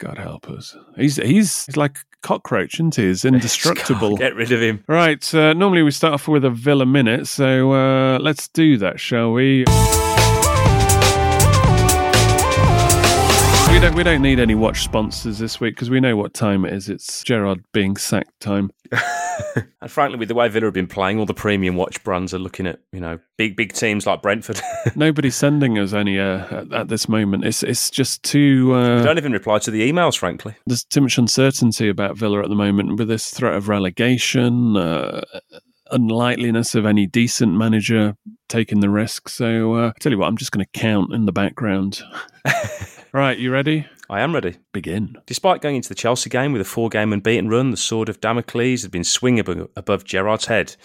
God 0.00 0.16
help 0.16 0.48
us. 0.48 0.74
He's 0.96 1.16
he's, 1.16 1.66
he's 1.66 1.76
like 1.76 1.98
a 1.98 2.26
cockroach, 2.26 2.76
isn't 2.76 2.96
he? 2.96 3.08
He's 3.08 3.24
indestructible. 3.26 4.16
Get 4.16 4.34
rid 4.34 4.50
of 4.50 4.60
him. 4.60 4.82
Right. 4.88 5.32
Uh, 5.34 5.52
normally 5.52 5.82
we 5.82 5.90
start 5.90 6.14
off 6.14 6.26
with 6.26 6.42
a 6.44 6.50
Villa 6.50 6.86
minute, 6.86 7.26
so 7.26 7.72
uh, 7.72 8.18
let's 8.18 8.48
do 8.48 8.78
that, 8.78 8.98
shall 8.98 9.32
we? 9.32 9.64
We 13.70 13.78
don't, 13.78 13.94
we 13.94 14.02
don't 14.02 14.22
need 14.22 14.40
any 14.40 14.54
watch 14.54 14.82
sponsors 14.82 15.38
this 15.38 15.60
week 15.60 15.74
because 15.74 15.90
we 15.90 16.00
know 16.00 16.16
what 16.16 16.32
time 16.32 16.64
it 16.64 16.72
is. 16.72 16.88
It's 16.88 17.22
Gerrard 17.22 17.62
being 17.72 17.96
sacked 17.96 18.40
time. 18.40 18.70
and 19.80 19.90
frankly, 19.90 20.18
with 20.18 20.28
the 20.28 20.34
way 20.34 20.48
Villa 20.48 20.66
have 20.66 20.74
been 20.74 20.86
playing, 20.86 21.18
all 21.18 21.26
the 21.26 21.34
premium 21.34 21.76
watch 21.76 22.02
brands 22.04 22.32
are 22.34 22.38
looking 22.38 22.66
at 22.66 22.80
you 22.92 23.00
know 23.00 23.18
big 23.36 23.56
big 23.56 23.72
teams 23.72 24.06
like 24.06 24.22
Brentford. 24.22 24.60
Nobody's 24.94 25.36
sending 25.36 25.78
us 25.78 25.92
any 25.92 26.18
uh, 26.18 26.44
at, 26.50 26.72
at, 26.72 26.88
this 26.88 27.08
moment. 27.08 27.44
It's 27.44 27.62
it's 27.62 27.90
just 27.90 28.22
too. 28.22 28.72
Uh, 28.74 29.02
don't 29.02 29.18
even 29.18 29.32
reply 29.32 29.58
to 29.60 29.70
the 29.70 29.90
emails, 29.90 30.16
frankly. 30.16 30.54
There's 30.66 30.84
too 30.84 31.00
much 31.00 31.18
uncertainty 31.18 31.88
about 31.88 32.16
Villa 32.16 32.42
at 32.42 32.48
the 32.48 32.54
moment 32.54 32.98
with 32.98 33.08
this 33.08 33.30
threat 33.30 33.54
of 33.54 33.68
relegation. 33.68 34.76
Uh, 34.76 35.22
unlikeliness 35.92 36.74
of 36.74 36.86
any 36.86 37.06
decent 37.06 37.52
manager 37.52 38.16
taking 38.48 38.80
the 38.80 38.88
risk. 38.88 39.28
So, 39.28 39.74
uh, 39.74 39.88
I 39.88 39.98
tell 39.98 40.12
you 40.12 40.18
what, 40.18 40.28
I'm 40.28 40.36
just 40.36 40.52
going 40.52 40.64
to 40.64 40.78
count 40.78 41.12
in 41.12 41.26
the 41.26 41.32
background. 41.32 42.02
right, 43.12 43.38
you 43.38 43.50
ready? 43.50 43.86
I 44.08 44.20
am 44.20 44.34
ready. 44.34 44.56
Begin. 44.72 45.16
Despite 45.26 45.62
going 45.62 45.74
into 45.74 45.88
the 45.88 45.96
Chelsea 45.96 46.30
game 46.30 46.52
with 46.52 46.60
a 46.60 46.64
four 46.64 46.88
game 46.88 47.12
unbeaten 47.12 47.48
run, 47.48 47.72
the 47.72 47.76
sword 47.76 48.08
of 48.08 48.20
Damocles 48.20 48.82
had 48.82 48.92
been 48.92 49.02
swinging 49.02 49.68
above, 49.74 50.04
Gerrard's 50.04 50.46
head. 50.46 50.76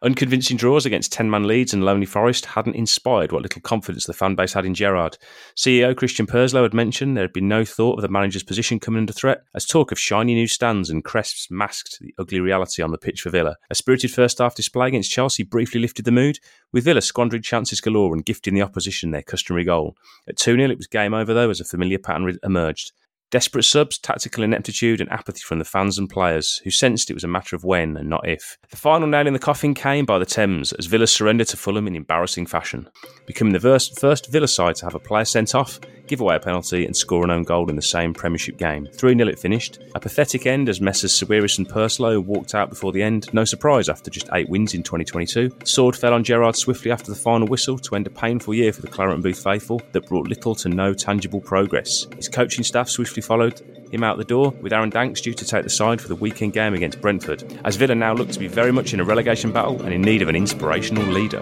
Unconvincing 0.00 0.56
draws 0.56 0.86
against 0.86 1.12
10 1.12 1.28
man 1.28 1.46
Leeds 1.46 1.74
and 1.74 1.84
Lonely 1.84 2.06
Forest 2.06 2.46
hadn't 2.46 2.74
inspired 2.74 3.32
what 3.32 3.42
little 3.42 3.60
confidence 3.60 4.06
the 4.06 4.14
fan 4.14 4.34
base 4.34 4.54
had 4.54 4.64
in 4.64 4.72
Gerrard. 4.72 5.18
CEO 5.58 5.94
Christian 5.94 6.26
Purslow 6.26 6.62
had 6.62 6.72
mentioned 6.72 7.18
there 7.18 7.24
had 7.24 7.34
been 7.34 7.46
no 7.46 7.66
thought 7.66 7.98
of 7.98 8.02
the 8.02 8.08
manager's 8.08 8.42
position 8.42 8.80
coming 8.80 9.00
under 9.00 9.12
threat, 9.12 9.42
as 9.54 9.66
talk 9.66 9.92
of 9.92 9.98
shiny 9.98 10.32
new 10.32 10.46
stands 10.46 10.88
and 10.88 11.04
crests 11.04 11.50
masked 11.50 11.98
the 12.00 12.14
ugly 12.18 12.40
reality 12.40 12.82
on 12.82 12.92
the 12.92 12.98
pitch 12.98 13.20
for 13.20 13.28
Villa. 13.28 13.56
A 13.68 13.74
spirited 13.74 14.10
first 14.10 14.38
half 14.38 14.54
display 14.54 14.88
against 14.88 15.10
Chelsea 15.12 15.42
briefly 15.42 15.82
lifted 15.82 16.06
the 16.06 16.10
mood, 16.10 16.38
with 16.72 16.84
Villa 16.84 17.02
squandering 17.02 17.42
chances 17.42 17.82
galore 17.82 18.14
and 18.14 18.24
gifting 18.24 18.54
the 18.54 18.62
opposition 18.62 19.10
their 19.10 19.22
customary 19.22 19.64
goal. 19.64 19.96
At 20.26 20.38
2 20.38 20.56
0, 20.56 20.70
it 20.70 20.78
was 20.78 20.86
game 20.86 21.12
over 21.12 21.34
though, 21.34 21.50
as 21.50 21.60
a 21.60 21.64
familiar 21.64 21.98
pattern 21.98 22.38
emerged. 22.42 22.92
Desperate 23.34 23.64
subs, 23.64 23.98
tactical 23.98 24.44
ineptitude, 24.44 25.00
and 25.00 25.10
apathy 25.10 25.40
from 25.40 25.58
the 25.58 25.64
fans 25.64 25.98
and 25.98 26.08
players, 26.08 26.60
who 26.62 26.70
sensed 26.70 27.10
it 27.10 27.14
was 27.14 27.24
a 27.24 27.26
matter 27.26 27.56
of 27.56 27.64
when 27.64 27.96
and 27.96 28.08
not 28.08 28.28
if. 28.28 28.56
The 28.70 28.76
final 28.76 29.08
nail 29.08 29.26
in 29.26 29.32
the 29.32 29.40
coffin 29.40 29.74
came 29.74 30.04
by 30.04 30.20
the 30.20 30.24
Thames 30.24 30.72
as 30.74 30.86
Villa 30.86 31.08
surrendered 31.08 31.48
to 31.48 31.56
Fulham 31.56 31.88
in 31.88 31.96
embarrassing 31.96 32.46
fashion, 32.46 32.88
becoming 33.26 33.52
the 33.52 33.58
first, 33.58 33.98
first 33.98 34.30
Villa 34.30 34.46
side 34.46 34.76
to 34.76 34.84
have 34.84 34.94
a 34.94 35.00
player 35.00 35.24
sent 35.24 35.52
off, 35.56 35.80
give 36.06 36.20
away 36.20 36.36
a 36.36 36.40
penalty, 36.40 36.84
and 36.84 36.96
score 36.96 37.24
an 37.24 37.30
own 37.30 37.42
goal 37.42 37.68
in 37.70 37.76
the 37.76 37.82
same 37.82 38.14
Premiership 38.14 38.56
game. 38.56 38.86
3 38.92 39.16
0 39.16 39.28
it 39.28 39.38
finished. 39.38 39.78
A 39.94 40.00
pathetic 40.00 40.46
end 40.46 40.68
as 40.68 40.80
Messrs 40.80 41.12
Sawiris 41.12 41.58
and 41.58 41.68
Purslow 41.68 42.20
walked 42.20 42.54
out 42.54 42.70
before 42.70 42.92
the 42.92 43.02
end. 43.02 43.32
No 43.32 43.44
surprise 43.44 43.88
after 43.88 44.10
just 44.10 44.28
eight 44.32 44.48
wins 44.48 44.74
in 44.74 44.82
2022. 44.82 45.50
Sword 45.64 45.96
fell 45.96 46.14
on 46.14 46.24
Gerrard 46.24 46.56
swiftly 46.56 46.90
after 46.90 47.10
the 47.10 47.18
final 47.18 47.48
whistle 47.48 47.78
to 47.78 47.96
end 47.96 48.06
a 48.06 48.10
painful 48.10 48.54
year 48.54 48.72
for 48.72 48.82
the 48.82 48.88
Claret 48.88 49.14
and 49.14 49.22
Booth 49.22 49.42
faithful 49.42 49.80
that 49.92 50.06
brought 50.06 50.28
little 50.28 50.54
to 50.56 50.68
no 50.68 50.94
tangible 50.94 51.40
progress. 51.40 52.06
His 52.16 52.28
coaching 52.28 52.64
staff 52.64 52.88
swiftly 52.88 53.22
followed 53.22 53.60
him 53.92 54.02
out 54.02 54.18
the 54.18 54.24
door, 54.24 54.50
with 54.60 54.72
Aaron 54.72 54.90
Danks 54.90 55.20
due 55.20 55.34
to 55.34 55.44
take 55.44 55.62
the 55.62 55.70
side 55.70 56.00
for 56.00 56.08
the 56.08 56.16
weekend 56.16 56.52
game 56.52 56.74
against 56.74 57.00
Brentford, 57.00 57.60
as 57.64 57.76
Villa 57.76 57.94
now 57.94 58.12
look 58.12 58.30
to 58.30 58.38
be 58.38 58.48
very 58.48 58.72
much 58.72 58.92
in 58.92 59.00
a 59.00 59.04
relegation 59.04 59.52
battle 59.52 59.80
and 59.82 59.94
in 59.94 60.02
need 60.02 60.22
of 60.22 60.28
an 60.28 60.36
inspirational 60.36 61.06
leader. 61.06 61.40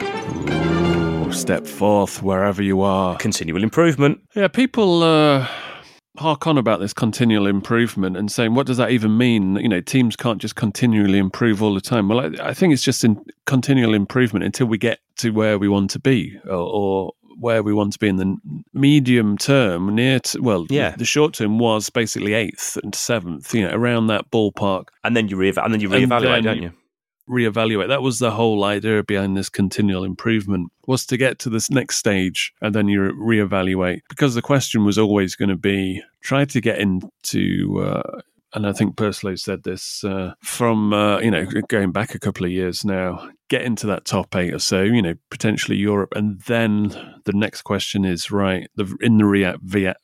Ooh, 1.33 1.39
step 1.39 1.67
forth 1.67 2.23
wherever 2.23 2.63
you 2.63 2.83
are. 2.83 3.17
Continual 3.17 3.63
improvement. 3.63 4.21
Yeah, 4.35 4.49
people 4.49 5.03
uh, 5.03 5.49
hark 6.19 6.47
on 6.47 6.59
about 6.59 6.81
this 6.81 6.93
continual 6.93 7.47
improvement 7.47 8.17
and 8.17 8.31
saying, 8.31 8.55
what 8.55 8.67
does 8.67 8.77
that 8.77 8.91
even 8.91 9.17
mean? 9.17 9.57
You 9.57 9.69
know, 9.69 9.81
teams 9.81 10.15
can't 10.15 10.41
just 10.41 10.57
continually 10.57 11.19
improve 11.19 11.63
all 11.63 11.75
the 11.75 11.81
time. 11.81 12.09
Well, 12.09 12.21
I, 12.21 12.49
I 12.49 12.55
think 12.55 12.73
it's 12.73 12.83
just 12.83 13.03
in 13.03 13.23
continual 13.47 13.95
improvement 13.95 14.45
until 14.45 14.67
we 14.67 14.79
get 14.79 14.99
to 15.19 15.31
where 15.31 15.59
we 15.59 15.69
want 15.69 15.91
to 15.91 15.99
be 15.99 16.39
or, 16.45 16.53
or 16.53 17.13
where 17.39 17.63
we 17.63 17.73
want 17.73 17.95
to 17.95 17.99
be 17.99 18.09
in 18.09 18.17
the 18.17 18.37
medium 18.75 19.39
term, 19.39 19.95
near 19.95 20.21
to, 20.21 20.41
well, 20.41 20.67
yeah. 20.69 20.95
the 20.97 21.05
short 21.05 21.35
term 21.35 21.59
was 21.59 21.89
basically 21.89 22.35
eighth 22.35 22.77
and 22.83 22.95
seventh, 22.95 23.55
you 23.55 23.67
know, 23.67 23.75
around 23.75 24.09
that 24.09 24.31
ballpark. 24.31 24.89
And 25.03 25.17
then 25.17 25.29
you 25.29 25.37
re- 25.37 25.53
and 25.57 25.73
then 25.73 25.81
you 25.81 25.89
reevaluate, 25.89 26.45
don't 26.45 26.63
you? 26.63 26.73
Reevaluate. 27.29 27.89
That 27.89 28.03
was 28.03 28.19
the 28.19 28.33
whole 28.33 28.65
idea 28.65 29.03
behind 29.03 29.37
this 29.37 29.49
continual 29.49 30.05
improvement 30.05 30.73
was 30.87 31.07
to 31.07 31.17
get 31.17 31.39
to 31.41 31.51
this 31.51 31.71
next 31.71 31.97
stage 31.97 32.53
and 32.61 32.75
then 32.75 32.89
you 32.89 33.01
reevaluate 33.01 34.01
because 34.09 34.35
the 34.35 34.43
question 34.43 34.85
was 34.85 34.99
always 34.99 35.37
going 35.37 35.49
to 35.49 35.57
be 35.57 36.03
try 36.21 36.45
to 36.45 36.61
get 36.61 36.79
into 36.79 37.81
uh, 37.81 38.21
and 38.55 38.67
I 38.67 38.73
think 38.73 38.97
Purslow 38.97 39.35
said 39.37 39.63
this 39.63 40.05
uh, 40.05 40.35
from 40.43 40.93
uh, 40.93 41.19
you 41.21 41.31
know 41.31 41.47
going 41.69 41.93
back 41.93 42.15
a 42.15 42.19
couple 42.19 42.45
of 42.45 42.53
years 42.53 42.85
now. 42.85 43.31
Get 43.49 43.63
into 43.63 43.87
that 43.89 44.07
top 44.07 44.35
eight 44.35 44.55
or 44.55 44.59
so, 44.59 44.81
you 44.81 45.03
know, 45.03 45.15
potentially 45.31 45.77
Europe, 45.77 46.15
and 46.17 46.41
then 46.43 46.89
the 47.27 47.35
next 47.35 47.63
question 47.63 48.03
is 48.03 48.31
right. 48.31 48.67
The 48.77 48.97
in 49.03 49.19
the 49.19 49.27
re 49.27 49.53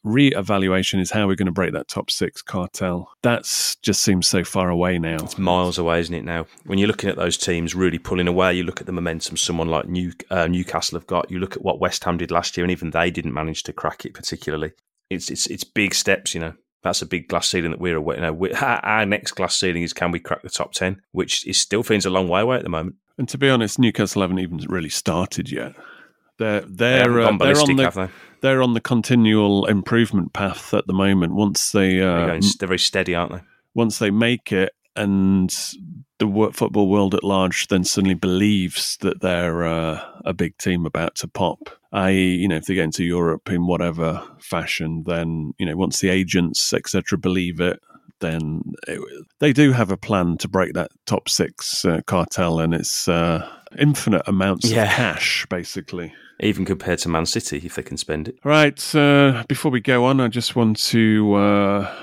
re-evaluation 0.05 1.01
is 1.01 1.11
how 1.11 1.27
we're 1.27 1.35
going 1.35 1.47
to 1.47 1.53
break 1.53 1.73
that 1.73 1.89
top 1.89 2.11
six 2.11 2.43
cartel. 2.43 3.11
That's 3.23 3.77
just 3.77 4.03
seems 4.03 4.27
so 4.27 4.45
far 4.45 4.69
away 4.69 4.99
now. 4.99 5.17
It's 5.17 5.39
miles 5.39 5.79
away, 5.79 6.01
isn't 6.01 6.15
it? 6.15 6.25
Now, 6.25 6.47
when 6.67 6.79
you're 6.79 6.89
looking 6.89 7.09
at 7.09 7.17
those 7.17 7.39
teams 7.39 7.75
really 7.75 7.99
pulling 7.99 8.29
away, 8.29 8.53
you 8.53 8.65
look 8.65 8.83
at 8.83 8.87
the 8.87 8.93
momentum 8.93 9.39
someone 9.39 9.69
like 9.69 9.89
New, 9.89 10.13
uh, 10.31 10.47
Newcastle 10.47 10.99
have 10.99 11.07
got. 11.07 11.31
You 11.31 11.39
look 11.39 11.57
at 11.57 11.63
what 11.63 11.81
West 11.81 12.05
Ham 12.05 12.19
did 12.19 12.31
last 12.31 12.57
year, 12.57 12.65
and 12.65 12.71
even 12.71 12.91
they 12.91 13.11
didn't 13.11 13.33
manage 13.33 13.63
to 13.63 13.73
crack 13.73 14.05
it 14.05 14.13
particularly. 14.13 14.73
It's 15.09 15.31
it's 15.31 15.47
it's 15.47 15.65
big 15.65 15.95
steps, 15.95 16.35
you 16.35 16.41
know 16.41 16.55
that's 16.83 17.03
a 17.03 17.07
big 17.07 17.29
glass 17.29 17.49
ceiling 17.49 17.71
that 17.71 17.81
we're 17.81 17.97
aware. 17.97 18.17
You 18.17 18.23
know, 18.23 18.49
our 18.63 19.07
next 19.07 19.33
glass 19.33 19.59
ceiling 19.59 19.83
is 19.83 19.93
can 19.93 20.11
we 20.11 20.21
crack 20.21 20.43
the 20.43 20.51
top 20.51 20.73
ten, 20.73 21.03
which 21.13 21.47
is 21.47 21.59
still 21.59 21.83
feels 21.83 22.07
a 22.07 22.11
long 22.11 22.29
way 22.29 22.41
away 22.41 22.57
at 22.57 22.63
the 22.63 22.71
moment. 22.71 22.97
And 23.17 23.29
to 23.31 23.39
be 23.39 23.51
honest, 23.51 23.79
Newcastle 23.79 24.23
haven't 24.23 24.39
even 24.39 24.59
really 24.69 24.89
started 24.89 25.51
yet. 25.51 25.75
They're 26.39 26.61
they're 26.61 27.05
they 27.05 27.25
uh, 27.25 27.37
they're 27.37 27.61
on 27.61 27.77
the 27.77 28.11
they? 28.41 28.49
are 28.51 28.63
on 28.63 28.75
the 28.75 28.81
continual 28.81 29.67
improvement 29.67 30.33
path 30.33 30.73
at 30.73 30.87
the 30.87 30.93
moment. 30.93 31.35
Once 31.35 31.73
they 31.73 32.01
uh, 32.01 32.27
they're, 32.27 32.41
they're 32.59 32.69
very 32.69 32.79
steady, 32.79 33.15
aren't 33.15 33.33
they? 33.33 33.43
Once 33.75 33.99
they 33.99 34.11
make 34.11 34.53
it, 34.53 34.73
and 34.95 35.51
the 36.19 36.51
football 36.53 36.89
world 36.89 37.15
at 37.15 37.25
large 37.25 37.69
then 37.69 37.85
suddenly 37.85 38.15
believes 38.15 38.97
that 39.01 39.21
they're 39.21 39.65
uh, 39.65 40.05
a 40.25 40.33
big 40.33 40.57
team 40.59 40.87
about 40.87 41.15
to 41.17 41.29
pop. 41.29 41.71
I.e., 41.93 42.37
you 42.37 42.49
know, 42.49 42.57
if 42.57 42.67
they 42.67 42.75
get 42.75 42.85
into 42.85 43.05
Europe 43.05 43.51
in 43.51 43.67
whatever 43.67 44.23
fashion, 44.41 45.05
then 45.07 45.53
you 45.59 45.67
know, 45.67 45.77
once 45.77 46.01
the 46.01 46.11
agents 46.11 46.73
etc. 46.73 47.19
believe 47.19 47.61
it, 47.61 47.81
then 48.21 48.63
it, 48.87 49.01
they 49.39 49.53
do 49.53 49.73
have 49.73 49.91
a 49.91 49.97
plan 49.97 50.37
to 50.39 50.49
break 50.49 50.75
that 50.75 50.91
top 51.07 51.29
six 51.29 51.85
uh, 51.85 52.01
cartel, 52.07 52.61
and 52.61 52.75
it's 52.75 53.09
uh, 53.09 53.49
infinite 53.79 54.23
amounts 54.27 54.71
yeah. 54.71 54.85
of 54.85 54.89
cash, 54.91 55.47
basically. 55.47 56.13
Even 56.41 56.65
compared 56.65 57.01
to 57.01 57.09
Man 57.09 57.27
City, 57.27 57.61
if 57.65 57.75
they 57.75 57.83
can 57.83 57.97
spend 57.97 58.29
it. 58.29 58.39
Right. 58.45 58.95
Uh, 58.95 59.45
before 59.49 59.73
we 59.73 59.81
go 59.81 60.05
on, 60.05 60.21
I 60.21 60.29
just 60.29 60.55
want 60.55 60.79
to 60.87 61.35
uh, 61.35 61.95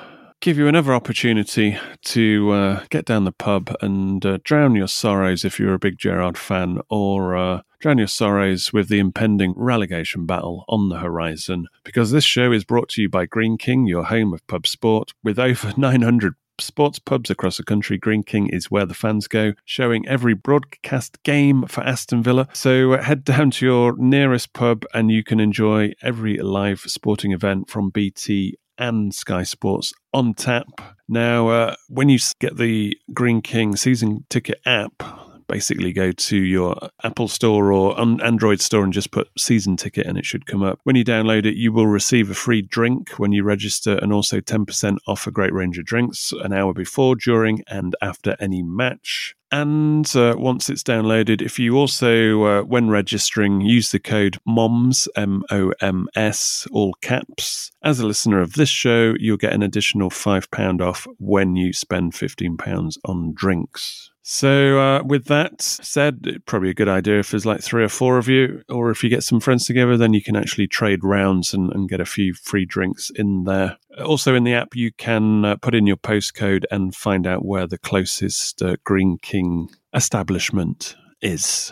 give 0.46 0.60
you 0.60 0.68
another 0.68 0.94
opportunity 0.94 1.76
to 2.04 2.52
uh, 2.52 2.84
get 2.92 3.04
down 3.04 3.24
the 3.24 3.32
pub 3.32 3.76
and 3.82 4.24
uh, 4.24 4.38
drown 4.44 4.76
your 4.76 4.88
sorrows 4.88 5.44
if 5.44 5.60
you're 5.60 5.74
a 5.74 5.80
big 5.80 5.98
Gerrard 5.98 6.38
fan, 6.38 6.80
or 6.88 7.36
uh, 7.36 7.62
drown 7.80 7.98
your 7.98 8.06
sorrows 8.06 8.72
with 8.72 8.88
the 8.88 9.00
impending 9.00 9.56
relegation 9.58 10.28
battle 10.28 10.64
on 10.70 10.90
the 10.90 11.00
horizon. 11.00 11.66
Because 11.84 12.12
this 12.12 12.24
show 12.24 12.52
is 12.52 12.64
brought 12.64 12.90
to 12.90 13.02
you 13.02 13.10
by 13.10 13.26
Greene 13.26 13.58
King, 13.58 13.88
your 13.88 14.04
home 14.04 14.36
of 14.36 14.46
pub 14.46 14.68
sport, 14.68 15.16
with 15.24 15.40
over 15.40 15.74
900 15.78 16.36
sports 16.60 17.00
pubs 17.00 17.32
across 17.32 17.58
the 17.58 17.64
country. 17.64 17.98
Greene 17.98 18.22
King 18.22 18.48
is 18.50 18.70
where 18.70 18.86
the 18.86 18.94
fans 18.94 19.28
go, 19.28 19.54
showing 19.66 20.08
every 20.08 20.36
broadcast 20.36 21.24
game 21.24 21.66
for 21.66 21.84
Aston 21.84 22.22
Villa. 22.22 22.48
So 22.54 22.94
uh, 22.94 23.02
head 23.02 23.24
down 23.24 23.50
to 23.50 23.66
your 23.66 23.98
nearest 23.98 24.54
pub 24.54 24.86
and 24.94 25.10
you 25.10 25.24
can 25.24 25.40
enjoy 25.40 25.94
every 26.04 26.38
live 26.38 26.82
sporting 26.82 27.32
event 27.32 27.68
from 27.68 27.90
BT 27.90 28.60
and 28.78 29.14
Sky 29.14 29.44
Sports 29.44 29.94
on 30.14 30.34
tap. 30.34 30.68
Now, 31.08 31.50
uh, 31.50 31.76
when 31.88 32.10
you 32.10 32.20
get 32.40 32.58
the 32.58 32.98
Greene 33.14 33.42
King 33.42 33.76
season 33.76 34.26
ticket 34.30 34.60
app, 34.66 35.04
basically 35.48 35.94
go 35.94 36.12
to 36.12 36.38
your 36.38 36.78
Apple 37.04 37.28
Store 37.28 37.72
or 37.72 38.00
Android 38.00 38.62
store 38.62 38.84
and 38.84 38.94
just 38.94 39.12
put 39.12 39.30
season 39.38 39.78
ticket 39.78 40.06
and 40.06 40.18
it 40.18 40.26
should 40.26 40.46
come 40.46 40.64
up. 40.64 40.80
When 40.84 40.96
you 40.96 41.04
download 41.04 41.46
it, 41.46 41.56
you 41.56 41.72
will 41.72 41.88
receive 41.88 42.30
a 42.30 42.36
free 42.36 42.62
drink 42.62 43.12
when 43.18 43.32
you 43.32 43.44
register 43.44 43.98
and 44.02 44.12
also 44.12 44.40
10% 44.40 44.98
off 45.08 45.28
a 45.28 45.32
great 45.32 45.54
range 45.54 45.78
of 45.78 45.86
drinks 45.86 46.32
an 46.44 46.54
hour 46.54 46.74
before, 46.74 47.16
during, 47.16 47.64
and 47.68 47.96
after 48.02 48.36
any 48.40 48.64
match. 48.64 49.36
And 49.52 50.14
uh, 50.16 50.36
once 50.38 50.70
it's 50.70 50.84
downloaded, 50.84 51.42
if 51.42 51.60
you 51.60 51.78
also, 51.78 52.44
uh, 52.44 52.62
when 52.64 52.90
registering, 52.90 53.62
use 53.62 53.92
the 53.92 54.00
code 54.00 54.38
MOMS, 54.46 55.08
M 55.16 55.44
O 55.50 55.72
M 55.80 56.10
S, 56.16 56.68
all 56.72 56.94
caps, 57.02 57.72
as 57.82 58.00
a 58.00 58.08
listener 58.08 58.42
of 58.42 58.54
this 58.54 58.70
show, 58.70 59.14
you'll 59.18 59.38
get 59.38 59.54
an 59.54 59.64
additional 59.64 60.10
£5 60.10 60.82
off 60.82 61.08
when 61.20 61.56
you 61.56 61.72
spend 61.72 62.14
£15 62.14 62.98
on 63.06 63.34
drinks. 63.34 64.12
So, 64.28 64.80
uh, 64.80 65.04
with 65.04 65.26
that 65.26 65.62
said, 65.62 66.42
probably 66.48 66.72
a 66.72 66.74
good 66.74 66.90
idea 66.90 67.20
if 67.20 67.30
there's 67.30 67.46
like 67.46 67.62
three 67.62 67.84
or 67.84 67.90
four 67.90 68.18
of 68.18 68.28
you, 68.28 68.64
or 68.70 68.90
if 68.90 69.04
you 69.04 69.10
get 69.10 69.22
some 69.22 69.40
friends 69.40 69.68
together, 69.68 69.98
then 69.98 70.16
you 70.16 70.24
can 70.24 70.36
actually 70.36 70.66
trade 70.66 71.04
rounds 71.04 71.54
and, 71.54 71.72
and 71.74 71.88
get 71.88 72.02
a 72.02 72.06
few 72.06 72.34
free 72.34 72.66
drinks 72.66 73.12
in 73.14 73.44
there. 73.44 73.78
Also, 74.04 74.34
in 74.34 74.44
the 74.44 74.56
app, 74.56 74.76
you 74.76 74.92
can 74.94 75.46
uh, 75.46 75.58
put 75.58 75.76
in 75.76 75.86
your 75.86 75.96
postcode 75.96 76.64
and 76.72 76.96
find 76.96 77.28
out 77.28 77.46
where 77.46 77.68
the 77.68 77.78
closest 77.78 78.64
uh, 78.64 78.78
Greene 78.84 79.20
King 79.22 79.70
establishment 79.94 80.96
is. 81.22 81.72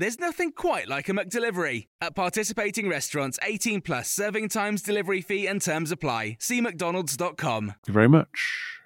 There's 0.00 0.20
nothing 0.20 0.52
quite 0.52 0.86
like 0.86 1.08
a 1.08 1.12
McDelivery. 1.12 1.88
At 2.00 2.14
participating 2.14 2.88
restaurants, 2.88 3.36
18 3.42 3.80
plus 3.80 4.08
serving 4.08 4.48
times, 4.48 4.80
delivery 4.80 5.20
fee, 5.20 5.48
and 5.48 5.60
terms 5.60 5.90
apply. 5.90 6.36
See 6.38 6.60
McDonald's.com. 6.60 7.74
you 7.88 7.92
very 7.92 8.08
much. 8.08 8.28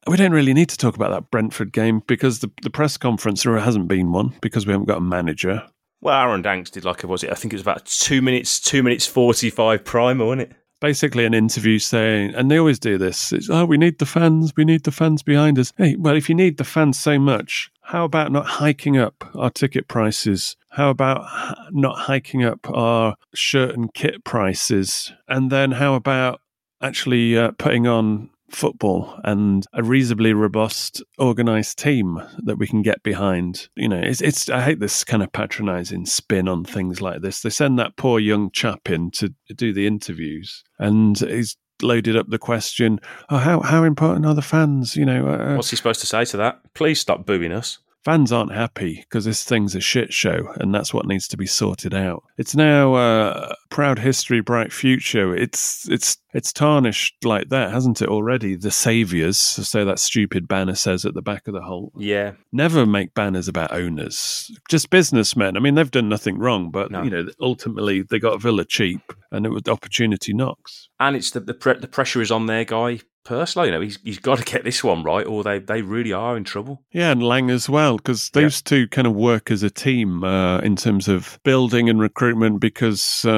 We 0.06 0.16
don't 0.16 0.32
really 0.32 0.54
need 0.54 0.70
to 0.70 0.78
talk 0.78 0.96
about 0.96 1.10
that 1.10 1.30
Brentford 1.30 1.70
game 1.70 2.00
because 2.06 2.38
the, 2.38 2.50
the 2.62 2.70
press 2.70 2.96
conference, 2.96 3.42
there 3.42 3.58
hasn't 3.58 3.88
been 3.88 4.10
one 4.10 4.32
because 4.40 4.66
we 4.66 4.72
haven't 4.72 4.88
got 4.88 4.98
a 4.98 5.02
manager. 5.02 5.62
Well, 6.00 6.18
Aaron 6.18 6.40
Danks 6.40 6.70
did 6.70 6.86
like 6.86 7.04
a 7.04 7.06
was 7.06 7.22
it? 7.22 7.30
I 7.30 7.34
think 7.34 7.52
it 7.52 7.56
was 7.56 7.62
about 7.62 7.84
two 7.84 8.22
minutes, 8.22 8.58
two 8.58 8.82
minutes 8.82 9.06
forty-five 9.06 9.84
primer, 9.84 10.24
wasn't 10.24 10.50
it? 10.50 10.56
basically 10.82 11.24
an 11.24 11.32
interview 11.32 11.78
saying, 11.78 12.34
and 12.34 12.50
they 12.50 12.58
always 12.58 12.80
do 12.80 12.98
this, 12.98 13.32
it's, 13.32 13.48
oh, 13.48 13.64
we 13.64 13.78
need 13.78 14.00
the 14.00 14.04
fans, 14.04 14.52
we 14.56 14.64
need 14.64 14.82
the 14.82 14.90
fans 14.90 15.22
behind 15.22 15.56
us. 15.58 15.72
Hey, 15.78 15.94
well, 15.96 16.16
if 16.16 16.28
you 16.28 16.34
need 16.34 16.58
the 16.58 16.64
fans 16.64 16.98
so 16.98 17.20
much, 17.20 17.70
how 17.82 18.04
about 18.04 18.32
not 18.32 18.46
hiking 18.46 18.96
up 18.96 19.24
our 19.34 19.50
ticket 19.50 19.88
prices? 19.88 20.56
How 20.70 20.90
about 20.90 21.26
not 21.70 21.98
hiking 21.98 22.44
up 22.44 22.68
our 22.70 23.16
shirt 23.34 23.76
and 23.76 23.92
kit 23.92 24.24
prices? 24.24 25.12
And 25.28 25.50
then 25.50 25.72
how 25.72 25.94
about 25.94 26.40
actually 26.80 27.36
uh, 27.36 27.52
putting 27.52 27.86
on 27.86 28.30
football 28.50 29.18
and 29.24 29.66
a 29.72 29.82
reasonably 29.82 30.32
robust 30.32 31.02
organized 31.18 31.78
team 31.78 32.22
that 32.44 32.58
we 32.58 32.66
can 32.66 32.82
get 32.82 33.02
behind 33.02 33.68
you 33.76 33.88
know 33.88 33.98
it's, 33.98 34.20
it's 34.20 34.50
i 34.50 34.60
hate 34.60 34.78
this 34.78 35.04
kind 35.04 35.22
of 35.22 35.32
patronizing 35.32 36.04
spin 36.04 36.46
on 36.46 36.62
things 36.62 37.00
like 37.00 37.22
this 37.22 37.40
they 37.40 37.48
send 37.48 37.78
that 37.78 37.96
poor 37.96 38.20
young 38.20 38.50
chap 38.50 38.90
in 38.90 39.10
to 39.10 39.32
do 39.56 39.72
the 39.72 39.86
interviews 39.86 40.62
and 40.78 41.18
he's 41.20 41.56
loaded 41.82 42.16
up 42.16 42.28
the 42.28 42.38
question 42.38 43.00
oh 43.30 43.38
how 43.38 43.60
how 43.60 43.84
important 43.84 44.26
are 44.26 44.34
the 44.34 44.42
fans 44.42 44.96
you 44.96 45.04
know 45.04 45.26
uh, 45.28 45.54
What's 45.54 45.70
he 45.70 45.76
supposed 45.76 46.00
to 46.00 46.06
say 46.06 46.24
to 46.26 46.36
that? 46.38 46.60
Please 46.74 47.00
stop 47.00 47.26
booing 47.26 47.52
us. 47.52 47.78
fans 48.04 48.32
aren't 48.32 48.52
happy 48.52 48.96
because 49.08 49.24
this 49.24 49.44
thing's 49.44 49.74
a 49.74 49.80
shit 49.80 50.12
show 50.12 50.52
and 50.58 50.74
that's 50.74 50.92
what 50.92 51.06
needs 51.06 51.28
to 51.28 51.36
be 51.36 51.46
sorted 51.46 51.94
out 51.94 52.22
it's 52.38 52.56
now 52.56 52.94
uh, 52.94 53.54
proud 53.72 53.98
history 53.98 54.40
bright 54.42 54.70
future 54.70 55.34
it's 55.34 55.88
it's 55.88 56.18
it's 56.34 56.52
tarnished 56.52 57.14
like 57.24 57.48
that 57.48 57.72
hasn't 57.72 58.02
it 58.02 58.08
already 58.08 58.54
the 58.54 58.70
saviors 58.70 59.38
so 59.38 59.82
that 59.82 59.98
stupid 59.98 60.46
banner 60.46 60.74
says 60.74 61.06
at 61.06 61.14
the 61.14 61.22
back 61.22 61.48
of 61.48 61.54
the 61.54 61.62
whole 61.62 61.90
Yeah, 61.96 62.32
never 62.52 62.84
make 62.84 63.14
banners 63.14 63.48
about 63.48 63.72
owners 63.72 64.50
just 64.68 64.90
businessmen 64.90 65.56
i 65.56 65.60
mean 65.60 65.74
they've 65.74 65.90
done 65.90 66.10
nothing 66.10 66.36
wrong 66.38 66.70
but 66.70 66.90
No. 66.90 67.02
you 67.02 67.08
know 67.08 67.26
ultimately 67.40 68.02
they 68.02 68.18
got 68.18 68.42
villa 68.42 68.66
cheap 68.66 69.10
and 69.30 69.46
it 69.46 69.48
was 69.48 69.62
opportunity 69.66 70.34
knocks 70.34 70.90
and 71.00 71.16
it's 71.16 71.30
the 71.30 71.40
the, 71.40 71.54
pre- 71.54 71.78
the 71.78 71.88
pressure 71.88 72.20
is 72.20 72.30
on 72.30 72.44
their 72.44 72.66
guy 72.66 73.00
personally. 73.24 73.68
You 73.68 73.72
know, 73.74 73.80
he's 73.80 73.98
he's 74.02 74.18
got 74.18 74.38
to 74.38 74.44
get 74.44 74.64
this 74.64 74.82
one 74.82 75.04
right, 75.04 75.24
or 75.24 75.44
they 75.44 75.60
they 75.60 75.80
really 75.82 76.12
are 76.12 76.36
in 76.36 76.42
trouble. 76.44 76.82
Yeah, 76.90 77.12
and 77.12 77.22
Lang 77.22 77.50
as 77.50 77.68
well, 77.68 77.96
because 77.96 78.30
those 78.30 78.60
two 78.60 78.88
kind 78.88 79.06
of 79.06 79.14
work 79.14 79.50
as 79.50 79.62
a 79.62 79.70
team 79.70 80.24
uh, 80.24 80.58
in 80.58 80.74
terms 80.74 81.06
of 81.06 81.38
building 81.44 81.88
and 81.88 82.00
recruitment. 82.00 82.60
Because 82.60 83.24
uh, 83.24 83.30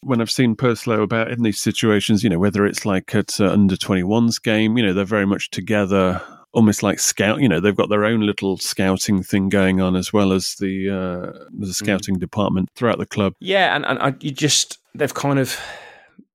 when 0.00 0.20
I've 0.20 0.30
seen 0.30 0.56
Purslow 0.56 1.02
about 1.02 1.30
in 1.30 1.42
these 1.42 1.60
situations, 1.60 2.22
you 2.22 2.30
know, 2.30 2.38
whether 2.38 2.64
it's 2.66 2.84
like 2.84 3.14
at 3.14 3.40
uh, 3.40 3.50
under 3.50 3.76
21s 3.76 4.42
game, 4.42 4.76
you 4.76 4.84
know, 4.84 4.92
they're 4.92 5.04
very 5.04 5.26
much 5.26 5.50
together. 5.50 6.20
Almost 6.54 6.82
like 6.82 6.98
scout, 6.98 7.40
you 7.40 7.48
know, 7.48 7.60
they've 7.60 7.74
got 7.74 7.88
their 7.88 8.04
own 8.04 8.20
little 8.20 8.58
scouting 8.58 9.22
thing 9.22 9.48
going 9.48 9.80
on 9.80 9.96
as 9.96 10.12
well 10.12 10.32
as 10.32 10.54
the 10.60 10.90
uh, 10.90 11.46
the 11.50 11.72
scouting 11.72 12.18
department 12.18 12.68
throughout 12.76 12.98
the 12.98 13.06
club. 13.06 13.32
Yeah, 13.40 13.74
and 13.74 13.86
and 13.86 13.98
I, 13.98 14.14
you 14.20 14.32
just 14.32 14.78
they've 14.94 15.14
kind 15.14 15.38
of 15.38 15.58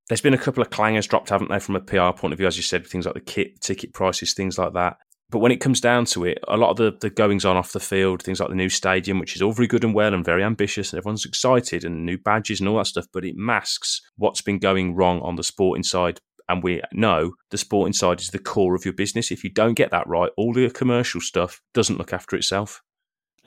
there's 0.08 0.21
been 0.21 0.34
a 0.34 0.38
couple 0.39 0.62
of 0.62 0.69
clangers 0.69 1.08
dropped, 1.08 1.30
haven't 1.30 1.49
they, 1.49 1.60
from 1.60 1.75
a 1.75 1.82
PR 1.82 2.17
point 2.17 2.34
of 2.34 2.38
view, 2.38 2.47
as 2.47 2.58
you 2.58 2.63
said, 2.63 2.88
things 2.88 3.06
like 3.06 3.13
the 3.13 3.21
kit, 3.21 3.60
ticket 3.62 3.93
prices, 3.93 4.34
things 4.34 4.58
like 4.58 4.73
that. 4.73 4.97
But 5.29 5.39
when 5.39 5.51
it 5.51 5.59
comes 5.59 5.81
down 5.81 6.05
to 6.05 6.23
it, 6.23 6.39
a 6.47 6.55
lot 6.55 6.69
of 6.69 6.77
the, 6.77 6.97
the 7.01 7.09
goings 7.09 7.43
on 7.43 7.57
off 7.57 7.73
the 7.73 7.81
field, 7.81 8.23
things 8.23 8.39
like 8.39 8.49
the 8.49 8.55
new 8.55 8.69
stadium, 8.69 9.19
which 9.19 9.35
is 9.35 9.41
all 9.41 9.51
very 9.51 9.67
good 9.67 9.83
and 9.83 9.93
well 9.93 10.13
and 10.13 10.23
very 10.23 10.41
ambitious, 10.41 10.93
and 10.93 10.97
everyone's 10.97 11.25
excited, 11.25 11.83
and 11.83 12.05
new 12.05 12.17
badges 12.17 12.61
and 12.61 12.69
all 12.69 12.77
that 12.77 12.87
stuff, 12.87 13.07
but 13.11 13.25
it 13.25 13.35
masks 13.35 14.01
what's 14.15 14.41
been 14.41 14.57
going 14.57 14.95
wrong 14.95 15.19
on 15.21 15.35
the 15.35 15.43
sporting 15.43 15.83
side. 15.83 16.19
And 16.49 16.63
we 16.63 16.81
know 16.93 17.33
the 17.51 17.57
sporting 17.57 17.91
side 17.91 18.21
is 18.21 18.29
the 18.29 18.39
core 18.39 18.73
of 18.73 18.85
your 18.85 18.93
business. 18.93 19.31
If 19.31 19.43
you 19.43 19.51
don't 19.51 19.73
get 19.73 19.91
that 19.91 20.07
right, 20.07 20.31
all 20.37 20.53
the 20.53 20.69
commercial 20.69 21.19
stuff 21.19 21.59
doesn't 21.73 21.97
look 21.97 22.13
after 22.13 22.37
itself. 22.37 22.81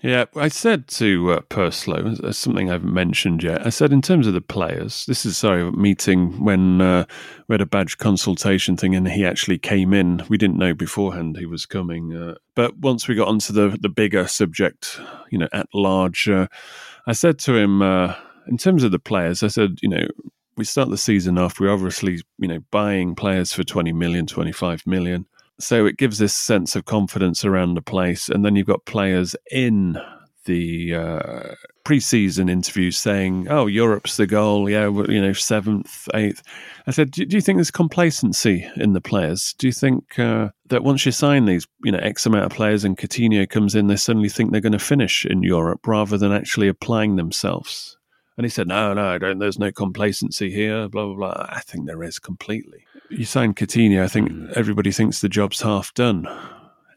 Yeah, 0.03 0.25
I 0.35 0.49
said 0.49 0.89
to 0.89 1.33
uh, 1.33 1.41
Purslow, 1.51 2.15
uh, 2.25 2.33
something 2.33 2.71
I 2.71 2.73
haven't 2.73 2.95
mentioned 2.95 3.43
yet. 3.43 3.67
I 3.67 3.69
said, 3.69 3.93
in 3.93 4.01
terms 4.01 4.27
of 4.27 4.33
the 4.33 4.41
players, 4.41 5.05
this 5.05 5.27
is 5.27 5.37
sorry, 5.37 5.61
a 5.61 5.73
meeting 5.73 6.43
when 6.43 6.81
uh, 6.81 7.05
we 7.49 7.55
had 7.55 7.61
a 7.61 7.67
badge 7.67 7.99
consultation 7.99 8.79
thing, 8.79 8.95
and 8.95 9.07
he 9.07 9.27
actually 9.27 9.59
came 9.59 9.93
in. 9.93 10.23
We 10.31 10.39
didn't 10.39 10.57
know 10.57 10.73
beforehand 10.73 11.37
he 11.37 11.45
was 11.45 11.67
coming, 11.67 12.17
uh, 12.17 12.37
but 12.55 12.79
once 12.79 13.09
we 13.09 13.15
got 13.15 13.29
onto 13.29 13.53
the 13.53 13.77
the 13.79 13.91
bigger 13.91 14.27
subject, 14.27 14.99
you 15.31 15.39
know, 15.39 15.49
at 15.53 15.67
large, 15.75 16.31
uh, 16.31 16.47
I 17.07 17.13
said 17.13 17.39
to 17.41 17.55
him, 17.55 17.83
uh, 17.83 18.15
in 18.47 18.57
terms 18.57 18.85
of 18.85 18.93
the 18.93 18.99
players, 18.99 19.43
I 19.43 19.49
said, 19.49 19.81
you 19.83 19.89
know, 19.91 20.07
we 20.57 20.65
start 20.65 20.89
the 20.89 20.97
season 20.97 21.37
off. 21.37 21.61
We're 21.61 21.73
obviously, 21.73 22.23
you 22.39 22.49
know, 22.49 22.61
buying 22.71 23.15
players 23.15 23.53
for 23.53 23.65
20 23.65 23.93
million, 23.93 24.27
25 24.27 24.87
million. 24.87 25.27
So 25.61 25.87
it 25.87 25.97
gives 25.97 26.19
this 26.19 26.35
sense 26.35 26.75
of 26.77 26.85
confidence 26.85 27.45
around 27.45 27.75
the 27.75 27.83
place. 27.83 28.29
And 28.29 28.45
then 28.45 28.57
you've 28.57 28.67
got 28.67 28.85
players 28.87 29.37
in 29.51 29.99
the 30.45 30.95
uh, 30.95 31.55
pre-season 31.85 32.49
interviews 32.49 32.99
saying, 32.99 33.47
"Oh, 33.49 33.67
Europe's 33.67 34.17
the 34.17 34.27
goal. 34.27 34.69
Yeah, 34.69 34.89
you 34.89 35.21
know, 35.21 35.33
seventh, 35.33 36.09
eighth. 36.15 36.43
I 36.87 36.91
said, 36.93 37.11
do, 37.11 37.25
do 37.27 37.37
you 37.37 37.41
think 37.41 37.59
there's 37.59 37.71
complacency 37.71 38.67
in 38.77 38.93
the 38.93 39.01
players? 39.01 39.55
Do 39.59 39.67
you 39.67 39.73
think 39.73 40.19
uh, 40.19 40.49
that 40.69 40.83
once 40.83 41.05
you 41.05 41.13
sign 41.13 41.45
these, 41.45 41.67
you 41.85 41.93
know, 41.93 41.99
X 41.99 42.27
amount 42.27 42.47
of 42.47 42.53
players 42.53 42.85
and 42.85 42.97
Coutinho 42.97 43.49
comes 43.49 43.75
in, 43.75 43.87
they 43.87 43.97
suddenly 43.97 44.29
think 44.29 44.51
they're 44.51 44.61
going 44.61 44.73
to 44.73 44.79
finish 44.79 45.27
in 45.27 45.43
Europe 45.43 45.87
rather 45.87 46.17
than 46.17 46.33
actually 46.33 46.69
applying 46.69 47.17
themselves? 47.17 47.97
And 48.37 48.45
he 48.45 48.51
said, 48.51 48.69
"No, 48.69 48.95
no, 48.95 49.07
I 49.09 49.19
don't. 49.19 49.39
There's 49.39 49.59
no 49.59 49.73
complacency 49.73 50.51
here. 50.51 50.89
Blah 50.89 51.07
blah 51.07 51.15
blah. 51.15 51.47
I 51.49 51.61
think 51.61 51.87
there 51.87 52.03
is 52.03 52.19
completely. 52.19 52.85
You 53.11 53.25
sign 53.25 53.55
Coutinho. 53.55 54.03
I 54.03 54.09
think 54.09 54.31
hmm. 54.31 54.47
everybody 54.55 54.93
thinks 54.93 55.21
the 55.21 55.29
job's 55.29 55.61
half 55.61 55.93
done." 55.95 56.27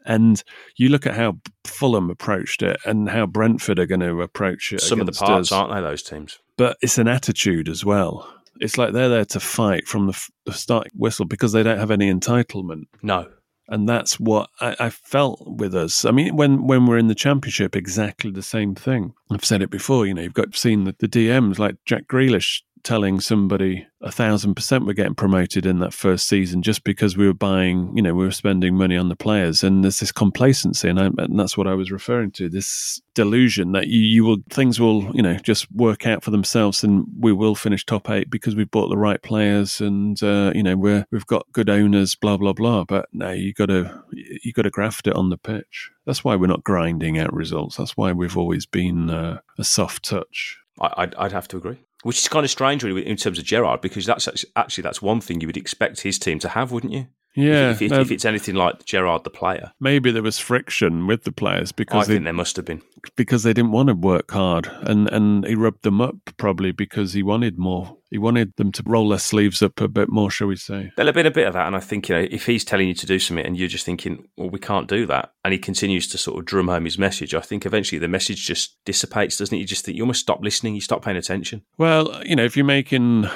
And 0.06 0.42
you 0.76 0.90
look 0.90 1.06
at 1.06 1.14
how 1.14 1.38
Fulham 1.64 2.10
approached 2.10 2.62
it 2.62 2.78
and 2.84 3.08
how 3.08 3.26
Brentford 3.26 3.78
are 3.78 3.86
going 3.86 4.00
to 4.00 4.20
approach 4.20 4.72
it. 4.72 4.82
Some 4.82 5.00
of 5.00 5.06
the 5.06 5.12
parts, 5.12 5.50
us. 5.50 5.52
aren't 5.52 5.74
they, 5.74 5.80
those 5.80 6.02
teams? 6.02 6.38
But 6.58 6.76
it's 6.82 6.98
an 6.98 7.08
attitude 7.08 7.68
as 7.68 7.84
well. 7.84 8.30
It's 8.60 8.78
like 8.78 8.92
they're 8.92 9.08
there 9.08 9.24
to 9.24 9.40
fight 9.40 9.88
from 9.88 10.06
the, 10.06 10.12
f- 10.12 10.30
the 10.44 10.52
start 10.52 10.88
whistle 10.94 11.24
because 11.24 11.52
they 11.52 11.62
don't 11.62 11.78
have 11.78 11.90
any 11.90 12.12
entitlement. 12.12 12.84
No. 13.02 13.28
And 13.68 13.88
that's 13.88 14.20
what 14.20 14.50
I, 14.60 14.76
I 14.78 14.90
felt 14.90 15.42
with 15.46 15.74
us. 15.74 16.04
I 16.04 16.10
mean, 16.10 16.36
when, 16.36 16.66
when 16.66 16.86
we're 16.86 16.98
in 16.98 17.08
the 17.08 17.14
championship, 17.14 17.74
exactly 17.74 18.30
the 18.30 18.42
same 18.42 18.74
thing. 18.74 19.14
I've 19.30 19.44
said 19.44 19.62
it 19.62 19.70
before. 19.70 20.06
You 20.06 20.14
know, 20.14 20.22
you've 20.22 20.34
got 20.34 20.54
seen 20.54 20.84
the, 20.84 20.94
the 20.98 21.08
DMs 21.08 21.58
like 21.58 21.76
Jack 21.86 22.06
Grealish 22.06 22.62
telling 22.84 23.18
somebody 23.18 23.86
a 24.02 24.12
thousand 24.12 24.54
percent 24.54 24.84
we're 24.84 24.92
getting 24.92 25.14
promoted 25.14 25.64
in 25.64 25.78
that 25.78 25.94
first 25.94 26.28
season 26.28 26.62
just 26.62 26.84
because 26.84 27.16
we 27.16 27.26
were 27.26 27.34
buying, 27.34 27.90
you 27.96 28.02
know, 28.02 28.14
we 28.14 28.24
were 28.24 28.30
spending 28.30 28.76
money 28.76 28.96
on 28.96 29.08
the 29.08 29.16
players, 29.16 29.64
and 29.64 29.82
there's 29.82 29.98
this 29.98 30.12
complacency, 30.12 30.88
and, 30.88 31.00
I, 31.00 31.06
and 31.18 31.38
that's 31.38 31.56
what 31.56 31.66
I 31.66 31.74
was 31.74 31.90
referring 31.90 32.30
to. 32.32 32.48
This 32.48 33.00
delusion 33.14 33.72
that 33.72 33.88
you, 33.88 34.00
you 34.00 34.24
will 34.24 34.36
things 34.50 34.78
will, 34.78 35.10
you 35.14 35.22
know, 35.22 35.36
just 35.36 35.70
work 35.72 36.06
out 36.06 36.22
for 36.22 36.30
themselves, 36.30 36.84
and 36.84 37.06
we 37.18 37.32
will 37.32 37.54
finish 37.54 37.84
top 37.84 38.10
eight 38.10 38.30
because 38.30 38.54
we've 38.54 38.70
bought 38.70 38.88
the 38.88 38.98
right 38.98 39.22
players, 39.22 39.80
and 39.80 40.22
uh, 40.22 40.52
you 40.54 40.62
know, 40.62 40.76
we're 40.76 41.06
we've 41.10 41.26
got 41.26 41.50
good 41.52 41.70
owners, 41.70 42.14
blah 42.14 42.36
blah 42.36 42.52
blah. 42.52 42.84
But 42.84 43.08
no, 43.12 43.32
you 43.32 43.52
got 43.52 43.66
to 43.66 44.02
you 44.12 44.52
got 44.52 44.62
to 44.62 44.70
graft 44.70 45.06
it 45.06 45.16
on 45.16 45.30
the 45.30 45.38
pitch. 45.38 45.90
That's 46.06 46.22
why 46.22 46.36
we're 46.36 46.46
not 46.46 46.64
grinding 46.64 47.18
out 47.18 47.32
results. 47.32 47.76
That's 47.76 47.96
why 47.96 48.12
we've 48.12 48.36
always 48.36 48.66
been 48.66 49.08
uh, 49.08 49.40
a 49.58 49.64
soft 49.64 50.04
touch. 50.04 50.58
I'd, 50.80 51.14
I'd 51.14 51.32
have 51.32 51.48
to 51.48 51.56
agree. 51.56 51.78
Which 52.04 52.18
is 52.18 52.28
kind 52.28 52.44
of 52.44 52.50
strange, 52.50 52.84
really, 52.84 53.06
in 53.06 53.16
terms 53.16 53.38
of 53.38 53.46
Gerrard 53.46 53.80
because 53.80 54.04
that's 54.04 54.28
actually 54.54 54.82
that's 54.82 55.02
one 55.02 55.20
thing 55.20 55.40
you 55.40 55.48
would 55.48 55.56
expect 55.56 56.02
his 56.02 56.18
team 56.18 56.38
to 56.40 56.50
have, 56.50 56.70
wouldn't 56.70 56.92
you? 56.92 57.08
Yeah, 57.34 57.72
if, 57.72 57.82
if, 57.82 57.92
if, 57.92 58.10
it's 58.10 58.24
anything 58.24 58.54
like 58.54 58.84
Gerrard 58.84 59.24
the 59.24 59.30
player, 59.30 59.72
maybe 59.80 60.10
there 60.10 60.22
was 60.22 60.38
friction 60.38 61.06
with 61.06 61.24
the 61.24 61.32
players 61.32 61.72
because 61.72 62.08
I 62.08 62.12
think 62.12 62.24
there 62.24 62.32
must 62.32 62.56
have 62.56 62.64
been 62.64 62.82
because 63.16 63.42
they 63.42 63.52
didn't 63.52 63.72
want 63.72 63.88
to 63.88 63.94
work 63.94 64.30
hard, 64.30 64.66
and 64.82 65.08
and 65.08 65.46
he 65.46 65.54
rubbed 65.54 65.82
them 65.82 66.00
up 66.00 66.16
probably 66.36 66.72
because 66.72 67.12
he 67.12 67.22
wanted 67.22 67.58
more. 67.58 67.96
He 68.10 68.18
wanted 68.18 68.54
them 68.56 68.70
to 68.72 68.82
roll 68.86 69.08
their 69.08 69.18
sleeves 69.18 69.60
up 69.60 69.80
a 69.80 69.88
bit 69.88 70.08
more, 70.08 70.30
shall 70.30 70.46
we 70.46 70.54
say? 70.54 70.92
There'll 70.96 71.08
have 71.08 71.16
been 71.16 71.26
a 71.26 71.32
bit 71.32 71.48
of 71.48 71.54
that, 71.54 71.66
and 71.66 71.74
I 71.74 71.80
think 71.80 72.08
you 72.08 72.14
know 72.14 72.26
if 72.30 72.46
he's 72.46 72.64
telling 72.64 72.86
you 72.86 72.94
to 72.94 73.06
do 73.06 73.18
something 73.18 73.44
and 73.44 73.56
you're 73.56 73.68
just 73.68 73.84
thinking, 73.84 74.28
well, 74.36 74.50
we 74.50 74.60
can't 74.60 74.86
do 74.86 75.04
that, 75.06 75.32
and 75.44 75.52
he 75.52 75.58
continues 75.58 76.06
to 76.08 76.18
sort 76.18 76.38
of 76.38 76.44
drum 76.44 76.68
home 76.68 76.84
his 76.84 76.98
message, 76.98 77.34
I 77.34 77.40
think 77.40 77.66
eventually 77.66 77.98
the 77.98 78.08
message 78.08 78.46
just 78.46 78.76
dissipates, 78.84 79.38
doesn't 79.38 79.56
it? 79.56 79.60
You 79.60 79.66
just 79.66 79.84
think 79.84 79.96
you 79.96 80.04
almost 80.04 80.20
stop 80.20 80.42
listening, 80.42 80.76
you 80.76 80.80
stop 80.80 81.04
paying 81.04 81.16
attention. 81.16 81.62
Well, 81.78 82.22
you 82.24 82.36
know, 82.36 82.44
if 82.44 82.56
you're 82.56 82.64
making 82.64 83.28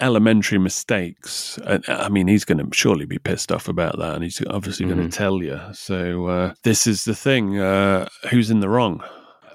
elementary 0.00 0.58
mistakes. 0.58 1.58
I 1.88 2.08
mean, 2.08 2.28
he's 2.28 2.44
going 2.44 2.58
to 2.58 2.76
surely 2.76 3.06
be 3.06 3.18
pissed 3.18 3.52
off 3.52 3.68
about 3.68 3.98
that, 3.98 4.14
and 4.14 4.24
he's 4.24 4.42
obviously 4.48 4.86
mm-hmm. 4.86 4.96
going 4.96 5.10
to 5.10 5.16
tell 5.16 5.42
you. 5.42 5.60
So 5.72 6.26
uh, 6.26 6.54
this 6.62 6.86
is 6.86 7.04
the 7.04 7.14
thing: 7.14 7.58
uh, 7.58 8.08
who's 8.30 8.50
in 8.50 8.60
the 8.60 8.68
wrong? 8.68 9.02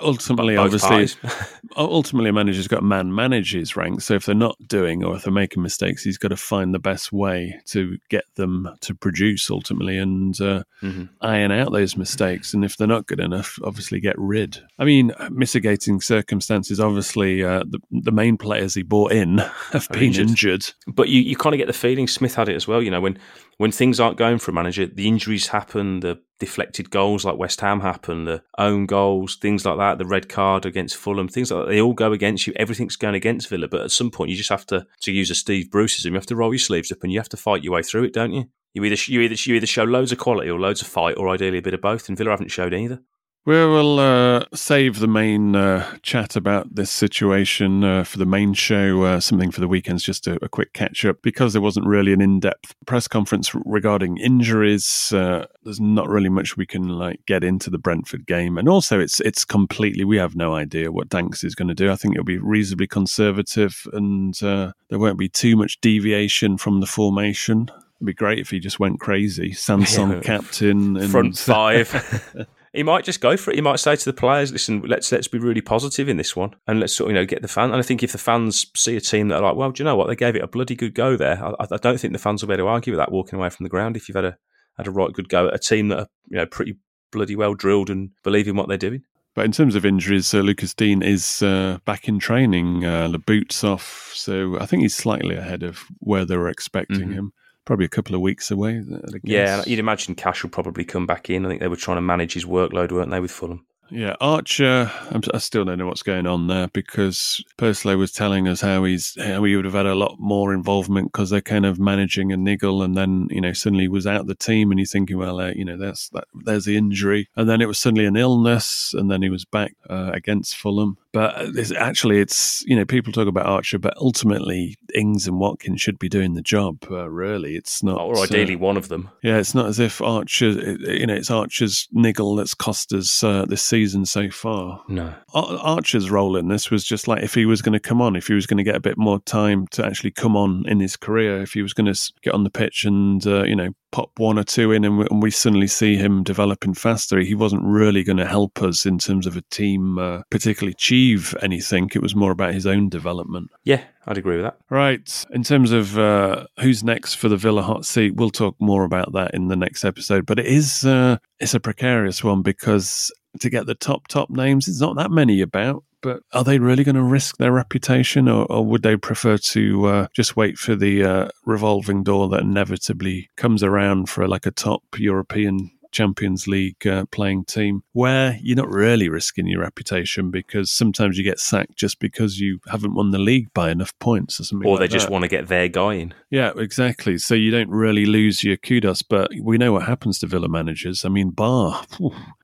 Ultimately, 0.02 0.56
Both 0.56 0.84
obviously, 0.84 1.20
ultimately, 1.76 2.30
a 2.30 2.34
manager's 2.34 2.68
got 2.68 2.78
to 2.78 2.86
man 2.86 3.14
manage 3.14 3.54
his 3.54 3.76
ranks. 3.76 4.06
So 4.06 4.16
if 4.16 4.26
they're 4.26 4.36
not 4.36 4.58
doing 4.68 5.04
or 5.04 5.16
if 5.16 5.24
they're 5.24 5.34
making 5.34 5.64
mistakes, 5.64 6.04
he's 6.04 6.18
got 6.18 6.30
to 6.30 6.38
find 6.38 6.74
the 6.74 6.80
best 6.80 7.12
way 7.12 7.60
to 7.68 7.98
get 8.10 8.26
them 8.36 8.70
to 8.82 8.96
produce 8.96 9.50
ultimately 9.50 9.98
and 9.98 10.40
uh, 10.42 10.64
mm-hmm. 10.82 11.06
iron 11.22 11.52
out 11.52 11.72
those 11.72 11.96
mistakes. 11.98 12.54
And 12.54 12.66
if 12.66 12.78
they're 12.78 12.88
not 12.88 13.08
good 13.08 13.20
enough, 13.20 13.60
obviously 13.64 14.00
get 14.00 14.16
rid. 14.18 14.62
I 14.80 14.86
mean, 14.86 15.12
mitigating 15.30 16.02
circumstances. 16.02 16.80
Obviously, 16.80 17.44
uh, 17.44 17.64
the 17.68 17.80
the 17.92 18.12
main 18.12 18.38
players 18.38 18.74
he 18.74 18.84
bought 18.84 19.12
in 19.12 19.38
have 19.72 19.88
been 19.90 20.04
injured. 20.04 20.30
injured. 20.30 20.74
But 20.88 21.10
you, 21.10 21.22
you 21.22 21.36
kind 21.36 21.54
of 21.54 21.58
get 21.58 21.68
the 21.68 21.74
feeling 21.74 22.08
Smith 22.08 22.36
had 22.36 22.50
it 22.50 22.56
as 22.56 22.68
well. 22.68 22.82
You 22.82 22.92
know, 22.92 23.02
when 23.02 23.18
when 23.62 23.72
things 23.72 24.00
aren't 24.00 24.18
going 24.18 24.40
for 24.40 24.50
a 24.50 24.54
manager, 24.56 24.88
the 24.88 25.08
injuries 25.08 25.46
happen, 25.46 26.00
the 26.00 26.20
deflected 26.40 26.90
goals 26.90 27.24
like 27.24 27.38
West 27.38 27.62
Ham 27.62 27.82
happen, 27.82 28.26
the 28.26 28.42
own 28.58 28.88
goals, 28.88 29.36
things 29.36 29.64
like 29.64 29.78
that, 29.78 30.00
the 30.00 30.06
red 30.08 30.28
card 30.28 30.66
against 30.66 30.96
Fulham, 30.96 31.28
things 31.28 31.52
like 31.52 31.66
that. 31.66 31.72
They 31.72 31.80
all 31.80 31.94
go 31.94 32.12
against 32.12 32.48
you. 32.48 32.54
Everything's 32.56 32.96
going 32.96 33.14
against 33.14 33.50
Villa. 33.50 33.68
But 33.68 33.82
at 33.82 33.92
some 33.92 34.10
point, 34.10 34.32
you 34.32 34.36
just 34.36 34.50
have 34.50 34.66
to, 34.66 34.88
to 35.02 35.12
use 35.12 35.30
a 35.30 35.36
Steve 35.36 35.68
Bruceism, 35.68 36.06
you 36.08 36.16
have 36.16 36.26
to 36.26 36.36
roll 36.36 36.52
your 36.52 36.58
sleeves 36.58 36.92
up 36.92 37.04
and 37.04 37.12
you 37.14 37.20
have 37.20 37.30
to 37.30 37.38
fight 37.38 37.64
your 37.64 37.74
way 37.74 37.84
through 37.84 38.06
it, 38.06 38.14
don't 38.14 38.34
you? 38.34 38.46
You 38.74 38.84
either 38.84 38.96
you 39.06 39.22
either 39.22 39.36
you 39.36 39.54
either 39.54 39.68
show 39.68 39.84
loads 39.84 40.12
of 40.12 40.18
quality 40.18 40.50
or 40.50 40.60
loads 40.60 40.82
of 40.82 40.88
fight, 40.88 41.18
or 41.18 41.30
ideally 41.30 41.60
a 41.60 41.62
bit 41.62 41.76
of 41.76 41.82
both. 41.82 42.10
And 42.10 42.18
Villa 42.18 42.32
haven't 42.32 42.50
showed 42.50 42.74
either. 42.74 43.04
We 43.44 43.56
will 43.56 44.00
uh, 44.00 44.46
save 44.54 45.00
the 45.00 45.08
main 45.08 45.56
uh, 45.56 45.98
chat 46.04 46.36
about 46.36 46.76
this 46.76 46.92
situation 46.92 47.84
uh, 47.84 48.04
for 48.04 48.20
the 48.20 48.26
main 48.26 48.54
show, 48.54 49.02
uh, 49.02 49.20
something 49.20 49.50
for 49.50 49.62
the 49.62 49.68
weekends, 49.68 50.04
just 50.04 50.28
a, 50.28 50.38
a, 50.46 50.48
quick 50.48 50.74
catch 50.74 51.06
up. 51.06 51.24
Because 51.24 51.54
there 51.54 51.62
wasn't 51.62 51.88
really 51.88 52.14
an 52.14 52.22
in 52.22 52.40
depth 52.40 52.76
press 52.86 53.08
conference 53.08 53.56
regarding 53.66 54.18
injuries, 54.18 55.12
uh, 55.12 55.48
there's 55.64 55.80
not 55.80 56.08
really 56.08 56.30
much 56.30 56.56
we 56.56 56.68
can 56.68 56.88
like 56.88 57.26
get 57.26 57.44
into 57.44 57.72
the 57.72 57.80
Brentford 57.80 58.28
game. 58.28 58.60
And 58.60 58.70
also, 58.70 59.00
it's 59.00 59.20
it's 59.22 59.44
completely, 59.44 60.04
we 60.04 60.18
have 60.18 60.36
no 60.36 60.54
idea 60.54 60.92
what 60.92 61.10
Danks 61.10 61.44
is 61.44 61.56
going 61.56 61.70
to 61.70 61.74
do. 61.74 61.92
I 61.92 61.96
think 61.96 62.14
it'll 62.14 62.24
be 62.24 62.38
reasonably 62.38 62.88
conservative 62.88 63.88
and 63.92 64.36
uh, 64.44 64.74
there 64.90 65.00
won't 65.00 65.18
be 65.18 65.30
too 65.30 65.56
much 65.56 65.82
deviation 65.82 66.60
from 66.60 66.80
the 66.80 66.86
formation. 66.86 67.72
It'd 67.98 68.06
be 68.06 68.14
great 68.14 68.38
if 68.38 68.52
he 68.52 68.60
just 68.60 68.80
went 68.80 69.00
crazy. 69.00 69.52
Sanson 69.52 70.12
yeah. 70.12 70.20
captain. 70.20 70.96
And 70.96 71.10
Front 71.10 71.40
five. 71.40 72.46
he 72.74 72.84
might 72.84 73.04
just 73.04 73.20
go 73.20 73.36
for 73.36 73.52
it. 73.52 73.56
He 73.56 73.62
might 73.62 73.80
say 73.80 73.96
to 73.96 74.06
the 74.06 74.14
players, 74.14 74.52
"Listen, 74.52 74.82
let's 74.82 75.12
let's 75.12 75.28
be 75.28 75.40
really 75.40 75.62
positive 75.62 76.08
in 76.08 76.18
this 76.18 76.36
one, 76.36 76.56
and 76.68 76.80
let's 76.80 76.96
sort 76.96 77.10
of, 77.10 77.16
you 77.16 77.22
know 77.22 77.26
get 77.26 77.42
the 77.42 77.48
fan." 77.48 77.72
And 77.72 77.80
I 77.80 77.82
think 77.82 78.02
if 78.02 78.14
the 78.14 78.18
fans 78.18 78.66
see 78.76 78.96
a 78.96 79.02
team 79.02 79.28
that 79.28 79.36
are 79.38 79.42
like, 79.42 79.56
"Well, 79.56 79.72
do 79.72 79.84
you 79.84 79.86
know 79.86 79.96
what? 79.96 80.08
They 80.08 80.16
gave 80.16 80.36
it 80.36 80.44
a 80.44 80.48
bloody 80.48 80.76
good 80.76 80.96
go 80.96 81.18
there." 81.18 81.44
I, 81.44 81.54
I 81.60 81.78
don't 81.78 82.00
think 82.00 82.14
the 82.14 82.20
fans 82.20 82.42
will 82.42 82.48
be 82.48 82.54
able 82.54 82.66
to 82.66 82.70
argue 82.70 82.94
with 82.94 83.00
that 83.00 83.12
walking 83.12 83.38
away 83.38 83.50
from 83.50 83.66
the 83.66 83.70
ground 83.70 83.98
if 83.98 84.08
you've 84.08 84.16
had 84.16 84.26
a 84.26 84.38
had 84.78 84.88
a 84.88 84.92
right 84.92 85.12
good 85.12 85.28
go 85.28 85.48
at 85.48 85.56
a 85.56 85.60
team 85.60 85.90
that 85.90 86.00
are 86.00 86.08
you 86.30 86.38
know 86.38 86.46
pretty 86.46 86.78
bloody 87.12 87.36
well 87.36 87.54
drilled 87.54 87.90
and 87.90 88.12
believe 88.24 88.48
in 88.48 88.56
what 88.56 88.70
they're 88.70 88.78
doing. 88.78 89.04
But 89.34 89.46
in 89.46 89.52
terms 89.52 89.76
of 89.76 89.86
injuries, 89.86 90.34
uh, 90.34 90.40
Lucas 90.40 90.74
Digne 90.74 91.06
is 91.06 91.42
uh, 91.42 91.80
back 91.86 92.08
in 92.08 92.20
training. 92.20 92.84
Uh, 92.84 93.08
the 93.08 93.20
boots 93.20 93.64
off, 93.64 94.12
so 94.14 94.60
I 94.60 94.66
think 94.66 94.82
he's 94.82 94.96
slightly 94.96 95.36
ahead 95.36 95.64
of 95.64 95.84
where 96.00 96.26
they 96.26 96.36
were 96.36 96.50
expecting 96.50 97.08
mm-hmm. 97.10 97.14
him 97.14 97.34
probably 97.66 97.86
a 97.86 97.90
couple 97.90 98.16
of 98.16 98.22
weeks 98.22 98.52
away. 98.52 98.84
Yeah, 99.24 99.64
you'd 99.66 99.80
imagine 99.80 100.16
Cash 100.16 100.44
will 100.44 100.50
probably 100.50 100.84
come 100.84 101.06
back 101.06 101.30
in. 101.30 101.46
I 101.46 101.50
think 101.50 101.62
they 101.62 101.68
were 101.68 101.76
trying 101.76 101.98
to 101.98 102.02
manage 102.02 102.34
his 102.34 102.46
workload, 102.46 102.92
weren't 102.92 103.12
they, 103.12 103.20
with 103.20 103.32
Fulham? 103.32 103.66
Yeah, 103.92 104.16
Archer. 104.22 104.90
I'm, 105.10 105.22
i 105.34 105.38
still 105.38 105.66
don't 105.66 105.78
know 105.78 105.86
what's 105.86 106.02
going 106.02 106.26
on 106.26 106.48
there 106.48 106.70
because 106.70 107.44
Purslow 107.58 107.98
was 107.98 108.14
telling 108.14 108.48
us 108.48 108.62
how 108.62 108.86
he's 108.86 109.18
how 109.22 109.44
he 109.44 109.54
would 109.58 109.66
have 109.66 109.74
had 109.74 109.86
a 109.86 109.96
lot 109.96 110.16
more 110.18 110.54
involvement 110.54 111.12
because 111.12 111.30
they're 111.30 111.42
kind 111.42 111.66
of 111.66 111.78
managing 111.78 112.32
a 112.32 112.38
niggle, 112.38 112.84
and 112.84 112.96
then 112.96 113.28
you 113.30 113.42
know 113.42 113.52
suddenly 113.52 113.84
he 113.84 113.90
was 113.90 114.08
out 114.08 114.28
the 114.28 114.36
team, 114.36 114.72
and 114.72 114.80
you're 114.80 114.88
thinking, 114.88 115.18
well, 115.18 115.42
uh, 115.42 115.52
you 115.52 115.66
know, 115.66 115.78
that's 115.78 116.08
that, 116.10 116.24
there's 116.34 116.64
the 116.64 116.78
injury, 116.78 117.28
and 117.36 117.50
then 117.50 117.60
it 117.60 117.68
was 117.68 117.80
suddenly 117.80 118.06
an 118.06 118.16
illness, 118.16 118.94
and 118.98 119.12
then 119.12 119.22
he 119.22 119.30
was 119.30 119.44
back 119.44 119.76
uh, 119.90 120.12
against 120.14 120.56
Fulham. 120.56 120.98
But 121.14 121.58
it's, 121.58 121.72
actually, 121.72 122.20
it's 122.20 122.64
you 122.66 122.76
know 122.76 122.86
people 122.86 123.12
talk 123.12 123.28
about 123.28 123.46
Archer, 123.46 123.78
but 123.78 123.96
ultimately 123.98 124.78
Ings 124.96 125.28
and 125.28 125.40
Watkins 125.40 125.82
should 125.82 126.00
be 126.00 126.08
doing 126.08 126.34
the 126.34 126.42
job. 126.42 126.86
Uh, 126.90 127.10
really, 127.10 127.56
it's 127.56 127.84
not. 127.84 128.00
Or 128.00 128.18
ideally, 128.24 128.56
uh, 128.56 128.60
one 128.60 128.78
of 128.78 128.88
them. 128.88 129.10
Yeah, 129.22 129.38
it's 129.38 129.54
not 129.54 129.66
as 129.66 129.80
if 129.80 130.02
Archer, 130.02 130.50
you 130.80 131.06
know, 131.06 131.14
it's 131.14 131.32
Archer's 131.32 131.88
niggle 131.92 132.36
that's 132.36 132.54
cost 132.54 132.94
us 132.94 133.24
uh, 133.24 133.46
this 133.46 133.62
season 133.62 134.06
so 134.06 134.30
far. 134.30 134.84
No, 134.88 135.14
Ar- 135.34 135.58
Archer's 135.58 136.10
role 136.10 136.38
in 136.38 136.48
this 136.48 136.72
was 136.72 136.86
just 136.86 137.08
like 137.08 137.24
if 137.24 137.34
he 137.34 137.46
was 137.46 137.62
going 137.62 137.74
to 137.74 137.80
come 137.80 138.02
on, 138.02 138.16
if 138.16 138.28
he 138.28 138.34
was 138.34 138.48
going 138.48 138.58
to 138.58 138.64
get 138.64 138.76
a 138.76 138.82
bit 138.82 138.98
more 138.98 139.20
time 139.20 139.68
to 139.72 139.86
actually 139.86 140.12
come 140.12 140.38
on 140.38 140.64
in 140.68 140.80
his 140.80 140.96
career, 140.96 141.42
if 141.42 141.54
he 141.54 141.62
was 141.62 141.74
going 141.74 141.92
to 141.92 142.14
get 142.22 142.34
on 142.34 142.44
the 142.44 142.50
pitch 142.50 142.86
and 142.86 143.28
uh, 143.28 143.44
you 143.44 143.56
know 143.56 143.70
pop 143.92 144.12
one 144.18 144.40
or 144.40 144.44
two 144.44 144.72
in 144.72 144.84
and 144.84 145.00
we, 145.00 145.08
and 145.10 145.22
we, 145.22 145.32
suddenly 145.32 145.68
see 145.68 145.96
him 145.96 146.24
developing 146.24 146.74
faster. 146.74 147.20
He 147.20 147.36
wasn't 147.36 147.64
really 147.64 148.04
going 148.04 148.18
to 148.18 148.26
help 148.26 148.62
us 148.62 148.86
in 148.86 148.98
terms 148.98 149.28
of 149.28 149.38
a 149.38 149.42
team 149.44 149.98
uh, 149.98 150.22
particularly 150.30 150.72
achieve 150.72 151.36
anything. 151.42 151.90
It 151.94 152.02
was 152.02 152.16
more 152.16 152.32
about 152.32 152.54
his 152.54 152.68
own 152.68 152.90
development. 152.90 153.52
Yeah, 153.64 153.84
I'd 154.06 154.18
agree 154.18 154.38
with 154.38 154.46
that. 154.46 154.58
Right. 154.70 155.26
In 155.32 155.44
terms 155.44 155.72
of 155.72 155.98
uh, 155.98 156.46
who's 156.60 156.84
next 156.84 157.16
for 157.16 157.30
the 157.30 157.38
Villa 157.38 157.62
hot 157.62 157.86
seat, 157.86 158.16
we'll 158.16 158.30
talk 158.30 158.56
more 158.60 158.84
about 158.84 159.14
that 159.14 159.34
in 159.34 159.48
the 159.48 159.56
next 159.56 159.84
episode. 159.84 160.26
But 160.26 160.40
it 160.40 160.46
is 160.46 160.86
uh, 160.86 161.18
it's 161.40 161.54
a 161.54 161.60
precarious 161.60 162.24
one 162.24 162.42
because 162.42 163.12
to 163.40 163.50
get 163.50 163.66
the 163.66 163.76
top 163.76 164.08
top 164.08 164.30
names, 164.30 164.66
there's 164.66 164.82
not 164.82 164.96
that 164.98 165.12
many 165.12 165.42
about 165.42 165.84
but 166.02 166.22
are 166.34 166.44
they 166.44 166.60
really 166.60 166.84
going 166.84 166.96
to 166.96 167.04
risk 167.04 167.38
their 167.38 167.52
reputation, 167.52 168.28
or, 168.28 168.46
or 168.52 168.66
would 168.66 168.84
they 168.84 168.96
prefer 168.96 169.38
to 169.38 169.86
uh, 169.86 170.08
just 170.14 170.36
wait 170.36 170.58
for 170.58 170.76
the 170.76 171.04
uh, 171.04 171.28
revolving 171.46 172.04
door 172.04 172.30
that 172.30 172.42
inevitably 172.42 173.30
comes 173.36 173.64
around 173.64 174.10
for 174.10 174.28
like 174.28 174.46
a 174.46 174.52
top 174.52 174.84
European 174.98 175.72
Champions 175.92 176.48
League 176.48 176.88
uh, 176.88 177.06
playing 177.12 177.46
team 177.46 177.84
where 177.94 178.40
you're 178.42 178.56
not 178.56 178.70
really 178.70 179.10
risking 179.10 179.48
your 179.48 179.62
reputation 179.62 180.32
because 180.32 180.72
sometimes 180.72 181.18
you 181.18 181.24
get 181.24 181.40
sacked 181.40 181.76
just 181.76 182.00
because 182.00 182.40
you 182.40 182.60
haven't 182.68 182.96
won 182.96 183.12
the 183.12 183.20
league 183.20 183.54
by 183.54 183.70
enough 183.70 183.98
points 184.00 184.40
or 184.40 184.46
something. 184.46 184.68
Or 184.68 184.78
like 184.78 184.90
they 184.90 184.94
just 184.94 185.08
that. 185.08 185.12
want 185.12 185.24
to 185.24 185.28
get 185.28 185.48
their 185.48 185.68
guy 185.68 185.96
in. 185.96 186.14
Yeah, 186.30 186.52
exactly. 186.56 187.18
So 187.18 187.36
you 187.36 187.52
don't 187.52 187.70
really 187.70 188.06
lose 188.06 188.44
your 188.44 188.58
kudos, 188.58 189.02
but 189.02 189.32
we 189.42 189.58
know 189.58 189.74
what 189.74 189.84
happens 189.84 190.20
to 190.20 190.28
Villa 190.28 190.50
managers. 190.50 191.06
I 191.06 191.10
mean, 191.10 191.32
Bar, 191.32 191.86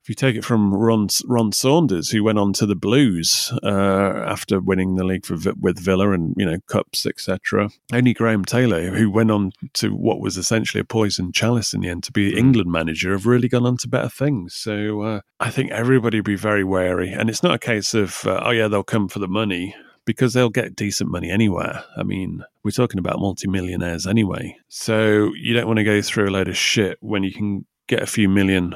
if 0.08 0.10
you 0.12 0.15
take 0.15 0.38
it 0.38 0.46
from 0.46 0.74
Ron, 0.74 1.10
Ron 1.26 1.52
Saunders, 1.52 2.10
who 2.12 2.24
went 2.24 2.39
on 2.39 2.54
to 2.54 2.65
the 2.65 2.78
Blues 2.78 3.52
uh, 3.62 4.24
after 4.26 4.62
winning 4.62 4.96
the 4.96 5.04
league 5.04 5.26
for, 5.26 5.36
with 5.60 5.78
Villa 5.78 6.12
and 6.12 6.34
you 6.38 6.46
know 6.46 6.60
cups 6.67 7.06
etc. 7.06 7.70
Only 7.91 8.13
Graham 8.13 8.46
Taylor, 8.46 8.91
who 8.91 9.12
went 9.12 9.32
on 9.32 9.52
to 9.74 9.89
what 9.89 10.22
was 10.22 10.38
essentially 10.38 10.80
a 10.80 10.86
poison 10.86 11.34
chalice 11.34 11.74
in 11.74 11.82
the 11.82 11.89
end 11.89 12.04
to 12.04 12.13
be 12.13 12.32
hmm. 12.32 12.38
England 12.38 12.72
manager, 12.72 13.12
have 13.12 13.26
really 13.26 13.50
gone 13.50 13.65
on 13.65 13.76
to 13.80 13.89
better 13.89 14.08
things. 14.08 14.56
So 14.56 15.02
uh, 15.02 15.22
I 15.41 15.50
think 15.50 15.72
everybody 15.72 16.22
be 16.22 16.38
very 16.38 16.63
wary, 16.63 17.12
and 17.12 17.30
it's 17.30 17.43
not 17.43 17.56
a 17.56 17.60
case 17.60 17.93
of 17.93 18.26
uh, 18.26 18.43
oh 18.46 18.52
yeah 18.52 18.70
they'll 18.70 18.84
come 18.84 19.10
for 19.10 19.20
the 19.20 19.28
money 19.28 19.76
because 20.06 20.32
they'll 20.32 20.50
get 20.50 20.74
decent 20.74 21.12
money 21.12 21.30
anywhere. 21.30 21.84
I 21.98 22.04
mean, 22.04 22.46
we're 22.63 22.72
talking 22.72 23.00
about 23.00 23.20
multimillionaires 23.20 24.08
anyway. 24.08 24.56
So 24.70 25.34
you 25.34 25.54
don't 25.54 25.67
want 25.67 25.80
to 25.80 25.84
go 25.84 26.02
through 26.02 26.30
a 26.30 26.32
load 26.32 26.48
of 26.48 26.56
shit 26.56 26.98
when 27.02 27.24
you 27.24 27.34
can 27.34 27.65
get 27.88 28.02
a 28.02 28.08
few 28.08 28.30
million 28.30 28.74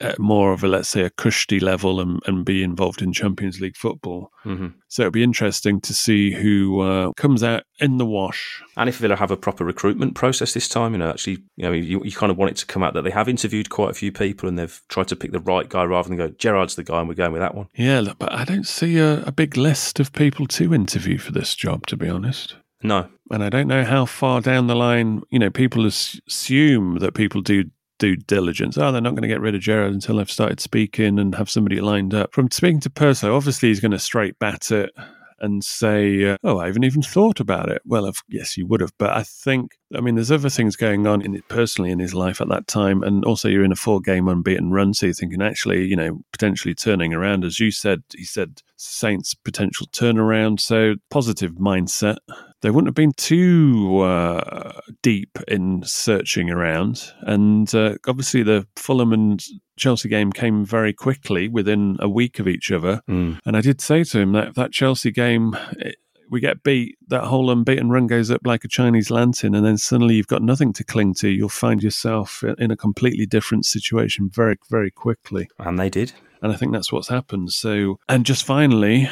at 0.00 0.18
more 0.18 0.52
of 0.52 0.62
a 0.62 0.68
let's 0.68 0.88
say 0.88 1.02
a 1.02 1.10
cushy 1.10 1.58
level 1.58 2.00
and, 2.00 2.20
and 2.26 2.44
be 2.44 2.62
involved 2.62 3.02
in 3.02 3.12
Champions 3.12 3.60
League 3.60 3.76
football. 3.76 4.30
Mm-hmm. 4.44 4.68
So 4.88 5.02
it'll 5.02 5.12
be 5.12 5.22
interesting 5.22 5.80
to 5.82 5.94
see 5.94 6.32
who 6.32 6.80
uh, 6.80 7.12
comes 7.16 7.42
out 7.42 7.64
in 7.80 7.98
the 7.98 8.06
wash. 8.06 8.62
And 8.76 8.88
if 8.88 8.98
Villa 8.98 9.16
have 9.16 9.30
a 9.30 9.36
proper 9.36 9.64
recruitment 9.64 10.14
process 10.14 10.54
this 10.54 10.68
time, 10.68 10.92
you 10.92 10.98
know, 10.98 11.10
actually, 11.10 11.38
you 11.56 11.64
know, 11.64 11.72
you, 11.72 12.02
you 12.04 12.12
kind 12.12 12.30
of 12.30 12.38
want 12.38 12.52
it 12.52 12.56
to 12.58 12.66
come 12.66 12.82
out 12.82 12.94
that 12.94 13.02
they 13.02 13.10
have 13.10 13.28
interviewed 13.28 13.70
quite 13.70 13.90
a 13.90 13.94
few 13.94 14.12
people 14.12 14.48
and 14.48 14.58
they've 14.58 14.80
tried 14.88 15.08
to 15.08 15.16
pick 15.16 15.32
the 15.32 15.40
right 15.40 15.68
guy 15.68 15.84
rather 15.84 16.08
than 16.08 16.18
go 16.18 16.28
Gerrard's 16.28 16.76
the 16.76 16.84
guy 16.84 17.00
and 17.00 17.08
we're 17.08 17.14
going 17.14 17.32
with 17.32 17.40
that 17.42 17.54
one. 17.54 17.68
Yeah, 17.74 18.00
look, 18.00 18.18
but 18.18 18.32
I 18.32 18.44
don't 18.44 18.66
see 18.66 18.98
a, 18.98 19.22
a 19.22 19.32
big 19.32 19.56
list 19.56 19.98
of 20.00 20.12
people 20.12 20.46
to 20.48 20.74
interview 20.74 21.18
for 21.18 21.32
this 21.32 21.54
job, 21.54 21.86
to 21.86 21.96
be 21.96 22.08
honest. 22.08 22.56
No, 22.82 23.08
And 23.30 23.42
I 23.42 23.48
don't 23.48 23.68
know 23.68 23.84
how 23.84 24.04
far 24.04 24.40
down 24.40 24.66
the 24.66 24.76
line, 24.76 25.22
you 25.30 25.38
know, 25.38 25.50
people 25.50 25.86
assume 25.86 26.98
that 26.98 27.14
people 27.14 27.40
do 27.40 27.64
due 27.98 28.16
diligence. 28.16 28.78
Oh, 28.78 28.92
they're 28.92 29.00
not 29.00 29.10
going 29.10 29.22
to 29.22 29.28
get 29.28 29.40
rid 29.40 29.54
of 29.54 29.60
Gerrard 29.60 29.92
until 29.92 30.16
they've 30.16 30.30
started 30.30 30.60
speaking 30.60 31.18
and 31.18 31.34
have 31.34 31.50
somebody 31.50 31.80
lined 31.80 32.14
up. 32.14 32.32
From 32.32 32.50
speaking 32.50 32.80
to 32.80 32.90
Perso, 32.90 33.34
obviously 33.34 33.68
he's 33.68 33.80
going 33.80 33.92
to 33.92 33.98
straight 33.98 34.38
bat 34.38 34.70
it 34.70 34.90
and 35.38 35.62
say, 35.62 36.24
uh, 36.24 36.36
"Oh, 36.42 36.58
I 36.58 36.66
haven't 36.66 36.84
even 36.84 37.02
thought 37.02 37.40
about 37.40 37.68
it." 37.68 37.82
Well, 37.84 38.10
yes, 38.28 38.56
you 38.56 38.66
would 38.66 38.80
have, 38.80 38.92
but 38.98 39.10
I 39.10 39.22
think, 39.22 39.72
I 39.94 40.00
mean, 40.00 40.14
there's 40.14 40.30
other 40.30 40.48
things 40.48 40.76
going 40.76 41.06
on 41.06 41.20
in 41.20 41.34
it 41.34 41.46
personally 41.48 41.90
in 41.90 41.98
his 41.98 42.14
life 42.14 42.40
at 42.40 42.48
that 42.48 42.66
time, 42.66 43.02
and 43.02 43.24
also 43.24 43.48
you're 43.48 43.64
in 43.64 43.72
a 43.72 43.76
four-game 43.76 44.28
unbeaten 44.28 44.70
run, 44.70 44.94
so 44.94 45.06
you're 45.06 45.14
thinking, 45.14 45.42
actually, 45.42 45.84
you 45.84 45.96
know, 45.96 46.20
potentially 46.32 46.74
turning 46.74 47.12
around, 47.12 47.44
as 47.44 47.60
you 47.60 47.70
said, 47.70 48.02
he 48.14 48.24
said 48.24 48.62
Saints 48.76 49.34
potential 49.34 49.86
turnaround, 49.92 50.60
so 50.60 50.94
positive 51.10 51.52
mindset. 51.52 52.16
They 52.62 52.70
wouldn't 52.70 52.88
have 52.88 52.94
been 52.94 53.12
too 53.12 54.00
uh, 54.00 54.80
deep 55.02 55.38
in 55.46 55.82
searching 55.84 56.50
around, 56.50 57.12
and 57.20 57.72
uh, 57.74 57.96
obviously 58.06 58.42
the 58.42 58.66
Fulham 58.76 59.12
and 59.12 59.44
Chelsea 59.76 60.08
game 60.08 60.32
came 60.32 60.64
very 60.64 60.92
quickly 60.92 61.48
within 61.48 61.96
a 62.00 62.08
week 62.08 62.38
of 62.38 62.48
each 62.48 62.70
other. 62.70 63.02
Mm. 63.08 63.40
And 63.44 63.56
I 63.56 63.60
did 63.60 63.80
say 63.80 64.04
to 64.04 64.18
him 64.18 64.32
that 64.32 64.54
that 64.54 64.72
Chelsea 64.72 65.10
game, 65.10 65.56
it, 65.72 65.96
we 66.30 66.40
get 66.40 66.62
beat, 66.62 66.96
that 67.08 67.24
whole 67.24 67.50
unbeaten 67.50 67.90
run 67.90 68.06
goes 68.06 68.30
up 68.30 68.40
like 68.44 68.64
a 68.64 68.68
Chinese 68.68 69.10
lantern, 69.10 69.54
and 69.54 69.64
then 69.64 69.76
suddenly 69.76 70.14
you've 70.14 70.26
got 70.26 70.42
nothing 70.42 70.72
to 70.74 70.84
cling 70.84 71.14
to. 71.14 71.28
You'll 71.28 71.48
find 71.48 71.82
yourself 71.82 72.42
in 72.58 72.70
a 72.70 72.76
completely 72.76 73.26
different 73.26 73.66
situation 73.66 74.30
very, 74.32 74.56
very 74.70 74.90
quickly. 74.90 75.48
and 75.58 75.78
they 75.78 75.90
did. 75.90 76.12
And 76.42 76.52
I 76.52 76.56
think 76.56 76.72
that's 76.72 76.92
what's 76.92 77.08
happened. 77.08 77.52
So, 77.52 77.98
and 78.08 78.26
just 78.26 78.44
finally, 78.44 79.08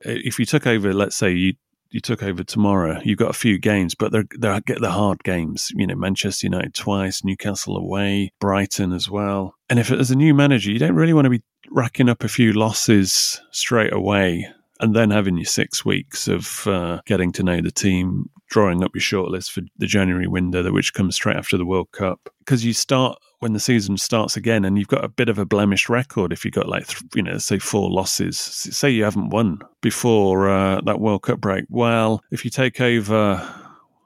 if 0.00 0.38
you 0.38 0.46
took 0.46 0.66
over, 0.66 0.92
let's 0.94 1.16
say 1.16 1.32
you 1.32 1.54
you 1.92 2.00
took 2.00 2.22
over 2.22 2.42
tomorrow, 2.42 3.00
you've 3.04 3.18
got 3.18 3.30
a 3.30 3.34
few 3.34 3.58
games, 3.58 3.94
but 3.94 4.12
they're 4.12 4.26
they're 4.38 4.60
get 4.60 4.80
the 4.80 4.90
hard 4.90 5.22
games. 5.24 5.70
You 5.74 5.86
know, 5.86 5.94
Manchester 5.94 6.46
United 6.46 6.74
twice, 6.74 7.24
Newcastle 7.24 7.76
away, 7.76 8.32
Brighton 8.40 8.92
as 8.92 9.08
well. 9.08 9.54
And 9.68 9.78
if 9.78 9.90
as 9.90 10.10
a 10.10 10.16
new 10.16 10.34
manager, 10.34 10.70
you 10.70 10.78
don't 10.78 10.94
really 10.94 11.12
want 11.12 11.26
to 11.26 11.30
be 11.30 11.42
racking 11.70 12.08
up 12.08 12.24
a 12.24 12.28
few 12.28 12.52
losses 12.52 13.40
straight 13.50 13.92
away 13.92 14.46
and 14.80 14.96
then 14.96 15.10
having 15.10 15.36
your 15.36 15.46
six 15.46 15.84
weeks 15.84 16.26
of 16.26 16.66
uh, 16.66 17.00
getting 17.06 17.30
to 17.32 17.44
know 17.44 17.60
the 17.60 17.70
team, 17.70 18.28
drawing 18.52 18.84
up 18.84 18.94
your 18.94 19.00
shortlist 19.00 19.50
for 19.50 19.62
the 19.78 19.86
January 19.86 20.28
window, 20.28 20.70
which 20.70 20.92
comes 20.92 21.16
straight 21.16 21.36
after 21.36 21.56
the 21.56 21.64
World 21.64 21.90
Cup. 21.92 22.28
Because 22.40 22.64
you 22.64 22.74
start 22.74 23.18
when 23.40 23.54
the 23.54 23.60
season 23.60 23.96
starts 23.96 24.36
again, 24.36 24.64
and 24.64 24.78
you've 24.78 24.88
got 24.88 25.04
a 25.04 25.08
bit 25.08 25.30
of 25.30 25.38
a 25.38 25.46
blemished 25.46 25.88
record. 25.88 26.32
If 26.32 26.44
you've 26.44 26.54
got 26.54 26.68
like 26.68 26.86
you 27.14 27.22
know, 27.22 27.38
say 27.38 27.58
four 27.58 27.90
losses, 27.90 28.38
say 28.38 28.90
you 28.90 29.04
haven't 29.04 29.30
won 29.30 29.60
before 29.80 30.50
uh, 30.50 30.80
that 30.82 31.00
World 31.00 31.22
Cup 31.22 31.40
break. 31.40 31.64
Well, 31.70 32.22
if 32.30 32.44
you 32.44 32.50
take 32.50 32.80
over 32.80 33.42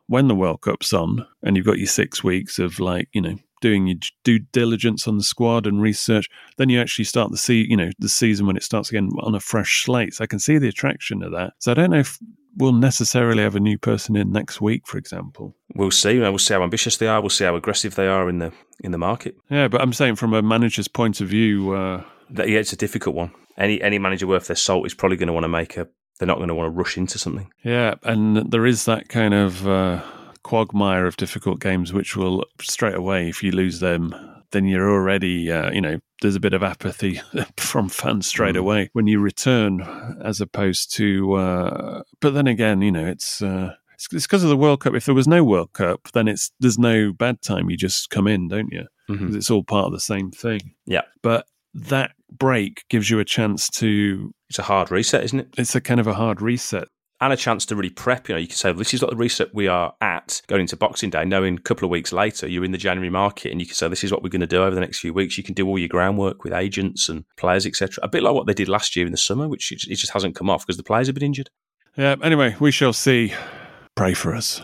when 0.06 0.28
the 0.28 0.34
World 0.36 0.60
Cup's 0.60 0.92
on, 0.92 1.26
and 1.42 1.56
you've 1.56 1.66
got 1.66 1.78
your 1.78 1.88
six 1.88 2.22
weeks 2.22 2.58
of 2.58 2.78
like 2.78 3.08
you 3.12 3.20
know 3.20 3.36
doing 3.62 3.88
your 3.88 3.96
due 4.22 4.38
diligence 4.38 5.08
on 5.08 5.16
the 5.16 5.24
squad 5.24 5.66
and 5.66 5.82
research, 5.82 6.28
then 6.56 6.68
you 6.68 6.80
actually 6.80 7.04
start 7.04 7.32
the 7.32 7.36
see 7.36 7.66
you 7.68 7.76
know 7.76 7.90
the 7.98 8.08
season 8.08 8.46
when 8.46 8.56
it 8.56 8.62
starts 8.62 8.90
again 8.90 9.10
on 9.20 9.34
a 9.34 9.40
fresh 9.40 9.82
slate. 9.84 10.14
So 10.14 10.22
I 10.22 10.28
can 10.28 10.38
see 10.38 10.58
the 10.58 10.68
attraction 10.68 11.24
of 11.24 11.32
that. 11.32 11.54
So 11.58 11.72
I 11.72 11.74
don't 11.74 11.90
know 11.90 11.98
if 11.98 12.18
we'll 12.56 12.72
necessarily 12.72 13.42
have 13.42 13.54
a 13.56 13.60
new 13.60 13.78
person 13.78 14.16
in 14.16 14.32
next 14.32 14.60
week, 14.60 14.86
for 14.86 14.98
example. 14.98 15.54
We'll 15.74 15.90
see. 15.90 16.18
We'll 16.18 16.38
see 16.38 16.54
how 16.54 16.62
ambitious 16.62 16.96
they 16.96 17.06
are. 17.06 17.20
We'll 17.20 17.30
see 17.30 17.44
how 17.44 17.56
aggressive 17.56 17.94
they 17.94 18.06
are 18.08 18.28
in 18.28 18.38
the 18.38 18.52
in 18.80 18.92
the 18.92 18.98
market. 18.98 19.36
Yeah, 19.50 19.68
but 19.68 19.80
I'm 19.80 19.92
saying 19.92 20.16
from 20.16 20.34
a 20.34 20.42
manager's 20.42 20.88
point 20.88 21.20
of 21.20 21.28
view, 21.28 21.72
uh, 21.72 22.02
That, 22.30 22.48
yeah, 22.48 22.58
it's 22.58 22.72
a 22.72 22.76
difficult 22.76 23.14
one. 23.16 23.30
Any 23.56 23.80
any 23.82 23.98
manager 23.98 24.26
worth 24.26 24.46
their 24.48 24.56
salt 24.56 24.86
is 24.86 24.94
probably 24.94 25.16
going 25.16 25.28
to 25.28 25.32
want 25.32 25.44
to 25.44 25.48
make 25.48 25.76
a. 25.76 25.88
They're 26.18 26.26
not 26.26 26.38
going 26.38 26.48
to 26.48 26.54
want 26.54 26.66
to 26.72 26.78
rush 26.78 26.96
into 26.96 27.18
something. 27.18 27.50
yeah, 27.62 27.94
and 28.02 28.50
there 28.50 28.64
is 28.64 28.86
that 28.86 29.10
kind 29.10 29.34
of 29.34 29.66
uh, 29.68 30.00
quagmire 30.42 31.06
of 31.06 31.16
difficult 31.18 31.60
games, 31.60 31.92
which 31.92 32.16
will 32.16 32.44
straight 32.60 32.94
away, 32.94 33.28
if 33.28 33.42
you 33.42 33.50
lose 33.52 33.80
them, 33.80 34.14
then 34.52 34.64
you're 34.64 34.90
already, 34.90 35.52
uh, 35.52 35.70
you 35.72 35.80
know, 35.82 35.98
there's 36.22 36.34
a 36.36 36.40
bit 36.40 36.54
of 36.54 36.62
apathy 36.62 37.20
from 37.56 37.88
fans 37.88 38.26
straight 38.26 38.56
away 38.56 38.90
when 38.92 39.06
you 39.06 39.20
return, 39.20 39.82
as 40.24 40.40
opposed 40.40 40.94
to. 40.96 41.34
Uh, 41.34 42.02
but 42.20 42.34
then 42.34 42.46
again, 42.46 42.82
you 42.82 42.92
know, 42.92 43.06
it's. 43.06 43.42
Uh, 43.42 43.74
it's 43.94 44.08
because 44.26 44.42
of 44.42 44.50
the 44.50 44.58
World 44.58 44.80
Cup. 44.80 44.94
If 44.94 45.06
there 45.06 45.14
was 45.14 45.26
no 45.26 45.42
World 45.42 45.72
Cup, 45.72 46.08
then 46.12 46.28
it's 46.28 46.50
there's 46.60 46.78
no 46.78 47.14
bad 47.14 47.40
time. 47.40 47.70
You 47.70 47.78
just 47.78 48.10
come 48.10 48.26
in, 48.26 48.46
don't 48.48 48.70
you? 48.70 48.84
Mhm. 49.08 49.26
'Cause 49.28 49.34
it's 49.34 49.50
all 49.50 49.64
part 49.64 49.86
of 49.86 49.92
the 49.92 50.00
same 50.00 50.30
thing. 50.30 50.60
Yeah, 50.84 51.02
But 51.22 51.46
that 51.72 52.10
break 52.30 52.84
gives 52.90 53.08
you 53.08 53.20
a 53.20 53.24
chance 53.24 53.70
to. 53.70 54.34
it's 54.50 54.58
a 54.58 54.62
hard 54.64 54.90
reset, 54.90 55.24
isn't 55.24 55.40
it? 55.40 55.48
It's 55.56 55.74
a 55.74 55.80
kind 55.80 55.98
of 55.98 56.06
a 56.06 56.12
hard 56.14 56.42
reset. 56.42 56.88
And 57.20 57.32
a 57.32 57.36
chance 57.36 57.64
to 57.66 57.76
really 57.76 57.90
prep. 57.90 58.28
You 58.28 58.34
know, 58.34 58.40
you 58.40 58.46
can 58.46 58.56
say, 58.56 58.70
well, 58.70 58.78
this 58.78 58.94
is 58.94 59.02
what 59.02 59.10
the 59.10 59.16
reset 59.16 59.54
we 59.54 59.68
are 59.68 59.94
at 60.00 60.42
going 60.46 60.60
into 60.62 60.76
Boxing 60.76 61.10
Day, 61.10 61.24
knowing 61.24 61.56
a 61.56 61.60
couple 61.60 61.86
of 61.86 61.90
weeks 61.90 62.12
later 62.12 62.46
you're 62.46 62.64
in 62.64 62.72
the 62.72 62.78
January 62.78 63.10
market 63.10 63.50
and 63.52 63.60
you 63.60 63.66
can 63.66 63.74
say, 63.74 63.88
this 63.88 64.04
is 64.04 64.12
what 64.12 64.22
we're 64.22 64.28
going 64.28 64.40
to 64.40 64.46
do 64.46 64.62
over 64.62 64.74
the 64.74 64.80
next 64.80 64.98
few 64.98 65.14
weeks. 65.14 65.38
You 65.38 65.44
can 65.44 65.54
do 65.54 65.66
all 65.66 65.78
your 65.78 65.88
groundwork 65.88 66.44
with 66.44 66.52
agents 66.52 67.08
and 67.08 67.24
players, 67.36 67.66
etc. 67.66 68.02
A 68.02 68.08
bit 68.08 68.22
like 68.22 68.34
what 68.34 68.46
they 68.46 68.54
did 68.54 68.68
last 68.68 68.96
year 68.96 69.06
in 69.06 69.12
the 69.12 69.18
summer, 69.18 69.48
which 69.48 69.72
it 69.72 69.84
it 69.88 69.96
just 69.96 70.12
hasn't 70.12 70.36
come 70.36 70.50
off 70.50 70.66
because 70.66 70.76
the 70.76 70.82
players 70.82 71.06
have 71.06 71.14
been 71.14 71.24
injured. 71.24 71.50
Yeah. 71.96 72.16
Anyway, 72.22 72.56
we 72.60 72.70
shall 72.70 72.92
see. 72.92 73.32
Pray 73.94 74.12
for 74.12 74.34
us. 74.34 74.60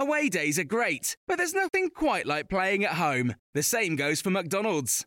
Away 0.00 0.28
days 0.28 0.58
are 0.58 0.64
great, 0.64 1.16
but 1.28 1.36
there's 1.36 1.54
nothing 1.54 1.90
quite 1.90 2.26
like 2.26 2.48
playing 2.48 2.84
at 2.84 2.94
home. 2.94 3.34
The 3.54 3.62
same 3.62 3.94
goes 3.94 4.20
for 4.20 4.30
McDonald's. 4.30 5.06